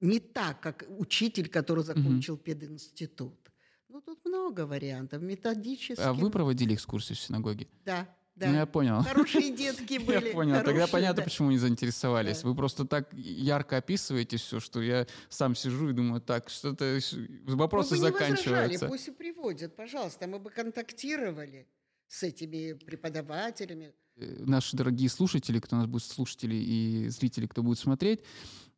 не 0.00 0.20
так, 0.20 0.60
как 0.60 0.86
учитель, 0.98 1.48
который 1.48 1.84
закончил 1.84 2.36
пединститут. 2.36 3.50
Ну, 3.88 4.00
тут 4.00 4.24
много 4.24 4.66
вариантов, 4.66 5.20
методических. 5.22 6.06
А 6.06 6.12
вы 6.12 6.30
проводили 6.30 6.74
экскурсию 6.74 7.16
в 7.16 7.20
синагоге? 7.20 7.66
Да, 7.84 8.06
да. 8.40 8.48
Ну, 8.48 8.54
я 8.54 8.66
понял. 8.66 9.02
Хорошие 9.02 9.50
детки 9.56 9.98
были. 9.98 10.26
Я 10.26 10.32
понял. 10.32 10.54
Тогда 10.54 10.72
хорошие, 10.72 10.92
понятно, 10.92 11.16
да. 11.16 11.22
почему 11.22 11.50
не 11.50 11.58
заинтересовались. 11.58 12.40
Да. 12.40 12.48
Вы 12.48 12.54
просто 12.54 12.86
так 12.86 13.12
ярко 13.12 13.76
описываете 13.76 14.38
все, 14.38 14.60
что 14.60 14.80
я 14.80 15.06
сам 15.28 15.54
сижу 15.54 15.90
и 15.90 15.92
думаю, 15.92 16.20
так, 16.20 16.48
что-то 16.48 16.98
вопросы 17.44 17.96
Мы 17.96 18.00
бы 18.00 18.06
не 18.06 18.12
возражали, 18.12 18.78
пусть 18.88 19.08
и 19.08 19.10
приводят, 19.10 19.76
пожалуйста. 19.76 20.26
Мы 20.26 20.38
бы 20.38 20.50
контактировали 20.50 21.66
с 22.08 22.22
этими 22.22 22.72
преподавателями. 22.72 23.92
э, 24.16 24.42
наши 24.44 24.76
дорогие 24.76 25.08
слушатели, 25.08 25.60
кто 25.60 25.76
нас 25.76 25.86
будет 25.86 26.02
слушатели 26.02 26.56
и 26.56 27.08
зрители, 27.08 27.46
кто 27.46 27.62
будет 27.62 27.78
смотреть, 27.78 28.20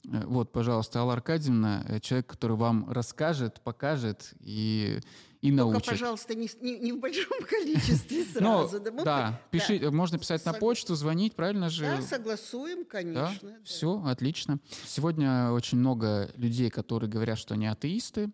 э, 0.05 0.27
вот, 0.27 0.53
пожалуйста, 0.53 0.99
Алла 0.99 1.15
Аркадьевна, 1.15 1.85
э, 1.89 2.01
человек, 2.01 2.27
который 2.27 2.57
вам 2.57 2.91
расскажет, 2.91 3.61
покажет 3.61 4.35
и, 4.41 5.01
и. 5.43 5.57
Только, 5.57 5.81
пожалуйста, 5.81 6.35
не, 6.35 6.49
не, 6.61 6.79
не 6.79 6.93
в 6.93 7.01
большом 7.01 7.45
количестве 7.49 8.25
сразу. 8.33 8.79
Ну, 8.79 8.97
да, 8.99 9.05
да, 9.05 9.43
пиши, 9.51 9.79
да. 9.79 9.91
можно 9.91 10.19
писать 10.19 10.45
на 10.47 10.55
почту, 10.55 10.95
звонить, 10.95 11.35
правильно 11.35 11.69
же? 11.69 11.85
Да, 11.85 12.01
согласуем, 12.01 12.85
конечно. 12.85 13.39
Да, 13.43 13.49
да. 13.49 13.65
все, 13.65 14.03
отлично. 14.07 14.61
Сегодня 14.87 15.51
очень 15.51 15.79
много 15.79 16.31
людей, 16.37 16.71
которые 16.71 17.11
говорят, 17.11 17.39
что 17.39 17.55
они 17.55 17.67
атеисты, 17.67 18.31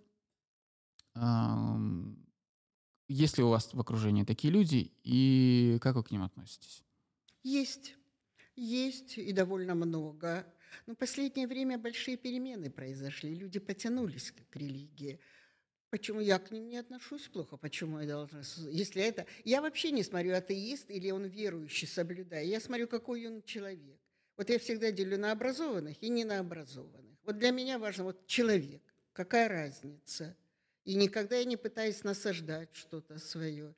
есть 3.09 3.39
ли 3.39 3.45
у 3.45 3.49
вас 3.49 3.73
в 3.73 3.81
окружении 3.81 4.25
такие 4.25 4.53
люди, 4.53 4.93
и 5.03 5.79
как 5.81 5.97
вы 5.97 6.05
к 6.05 6.11
ним 6.11 6.23
относитесь? 6.23 6.85
Есть. 7.43 7.97
Есть, 8.55 9.17
и 9.19 9.33
довольно 9.33 9.75
много. 9.75 10.47
Но 10.87 10.95
в 10.95 10.99
последнее 10.99 11.47
время 11.47 11.79
большие 11.79 12.17
перемены 12.17 12.71
произошли. 12.71 13.35
Люди 13.35 13.59
потянулись 13.59 14.33
к 14.33 14.57
религии. 14.57 15.21
Почему 15.91 16.21
я 16.21 16.39
к 16.39 16.51
ним 16.51 16.69
не 16.69 16.77
отношусь 16.77 17.29
плохо? 17.29 17.57
Почему 17.57 17.99
я 18.01 18.07
должна... 18.07 18.43
Если 18.71 19.03
это... 19.03 19.27
Я 19.45 19.63
вообще 19.63 19.91
не 19.91 20.03
смотрю, 20.03 20.35
атеист 20.35 20.91
или 20.91 21.11
он 21.11 21.25
верующий, 21.25 21.89
соблюдая. 21.89 22.45
Я 22.45 22.61
смотрю, 22.61 22.87
какой 22.89 23.27
он 23.27 23.43
человек. 23.43 23.99
Вот 24.37 24.51
я 24.51 24.59
всегда 24.59 24.93
делю 24.93 25.19
на 25.19 25.33
образованных 25.33 25.97
и 26.03 26.11
не 26.11 26.25
на 26.25 26.41
образованных. 26.41 27.19
Вот 27.25 27.39
для 27.39 27.51
меня 27.51 27.79
важно 27.79 28.05
вот 28.05 28.27
человек. 28.27 28.83
Какая 29.13 29.49
разница? 29.49 30.37
И 30.85 30.95
никогда 30.95 31.37
я 31.37 31.45
не 31.45 31.57
пытаюсь 31.57 32.05
насаждать 32.05 32.69
что-то 32.75 33.19
свое. 33.19 33.75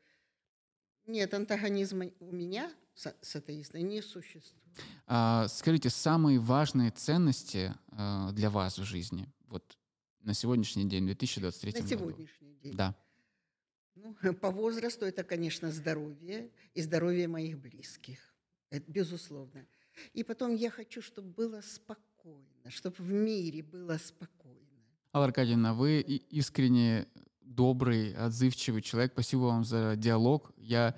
Нет, 1.07 1.33
антагонизма 1.33 2.11
у 2.21 2.33
меня 2.33 2.73
с, 2.95 3.15
с 3.21 3.37
атеистом 3.37 3.89
не 3.89 4.03
существует. 4.03 4.61
А, 5.07 5.49
скажите, 5.49 5.91
самые 5.91 6.39
важные 6.39 6.91
ценности 6.91 7.75
а, 7.93 8.33
для 8.33 8.51
вас 8.51 8.79
в 8.79 8.85
жизни, 8.85 9.29
вот 9.47 9.77
на 10.23 10.35
сегодняшний 10.35 10.85
день, 10.85 11.07
2023 11.07 11.73
году? 11.73 11.83
На 11.83 11.89
сегодняшний 11.89 12.55
день? 12.63 12.75
Да. 12.75 12.95
Ну, 13.95 14.15
по 14.35 14.51
возрасту 14.51 15.05
это, 15.05 15.25
конечно, 15.25 15.71
здоровье 15.71 16.51
и 16.75 16.83
здоровье 16.83 17.29
моих 17.29 17.59
близких. 17.59 18.19
Это 18.71 18.91
безусловно. 18.91 19.67
И 20.15 20.25
потом 20.25 20.55
я 20.55 20.71
хочу, 20.71 21.03
чтобы 21.03 21.29
было 21.29 21.61
спокойно, 21.61 22.71
чтобы 22.71 22.97
в 22.99 23.13
мире 23.13 23.63
было 23.63 23.99
спокойно. 23.99 24.61
Алла 25.13 25.27
Аркадьевна, 25.27 25.75
вы 25.75 26.01
искренне 26.01 27.07
добрый, 27.41 28.15
отзывчивый 28.15 28.81
человек. 28.81 29.13
Спасибо 29.13 29.41
вам 29.41 29.65
за 29.65 29.97
диалог. 29.97 30.53
Я 30.57 30.97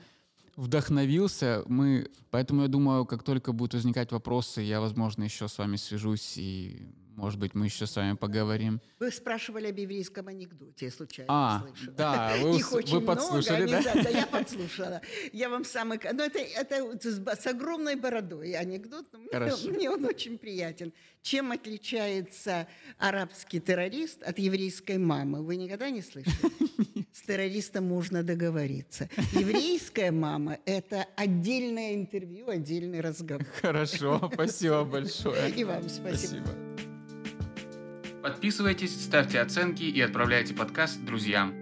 вдохновился. 0.57 1.65
Мы, 1.67 2.11
поэтому 2.31 2.63
я 2.63 2.69
думаю, 2.69 3.07
как 3.07 3.23
только 3.23 3.53
будут 3.53 3.75
возникать 3.75 4.13
вопросы, 4.13 4.61
я, 4.61 4.81
возможно, 4.81 5.25
еще 5.25 5.49
с 5.49 5.59
вами 5.59 5.77
свяжусь 5.77 6.37
и 6.37 6.87
может 7.17 7.39
быть, 7.39 7.55
мы 7.55 7.67
еще 7.67 7.87
с 7.87 7.97
вами 7.97 8.17
поговорим. 8.17 8.81
Вы 8.99 9.11
спрашивали 9.11 9.69
об 9.69 9.77
еврейском 9.77 10.29
анекдоте, 10.29 10.87
я 10.87 10.91
случайно 10.91 11.27
а, 11.29 11.61
слышала. 11.61 11.97
Да, 11.97 12.35
вы, 12.41 12.57
Их 12.57 12.73
очень 12.73 12.95
вы 12.95 13.01
подслушали, 13.01 13.67
много, 13.67 13.85
да? 13.95 14.03
да? 14.03 14.09
Я 14.11 14.27
подслушала. 14.27 15.01
Я 15.33 15.49
вам 15.49 15.65
самый... 15.65 16.01
Ну, 16.13 16.23
это, 16.23 16.39
это 16.39 17.37
с 17.37 17.47
огромной 17.47 17.97
бородой 17.97 18.53
анекдот, 18.53 19.07
но 19.13 19.19
мне, 19.19 19.71
мне 19.71 19.91
он 19.91 20.05
очень 20.05 20.39
приятен. 20.39 20.93
Чем 21.23 21.53
отличается 21.53 22.67
арабский 22.99 23.61
террорист 23.61 24.23
от 24.23 24.39
еврейской 24.39 24.99
мамы? 24.99 25.43
Вы 25.43 25.57
никогда 25.57 25.91
не 25.91 26.03
слышали? 26.03 26.35
С 27.13 27.23
террористом 27.23 27.87
можно 27.87 28.23
договориться. 28.23 29.09
Еврейская 29.33 30.11
мама– 30.11 30.59
это 30.65 31.07
отдельное 31.17 31.95
интервью, 31.95 32.49
отдельный 32.49 33.01
разговор. 33.01 33.47
Хорошо, 33.61 34.31
спасибо 34.33 34.85
большое. 34.85 35.51
И 35.51 35.65
вам 35.65 35.89
спасибо. 35.89 36.49
Подписывайтесь, 38.23 39.05
ставьте 39.05 39.41
оценки 39.41 39.83
и 39.83 40.01
отправляйте 40.01 40.55
подкаст 40.55 41.05
друзьям. 41.05 41.62